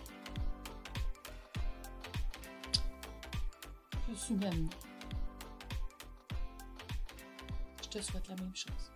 Je 7.81 7.89
te 7.89 8.01
souhaite 8.01 8.27
la 8.29 8.35
même 8.35 8.55
chose. 8.55 8.91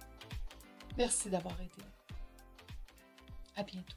Merci 0.98 1.30
d'avoir 1.30 1.60
été 1.62 1.82
là. 1.82 1.88
À 3.58 3.64
bientôt. 3.64 3.96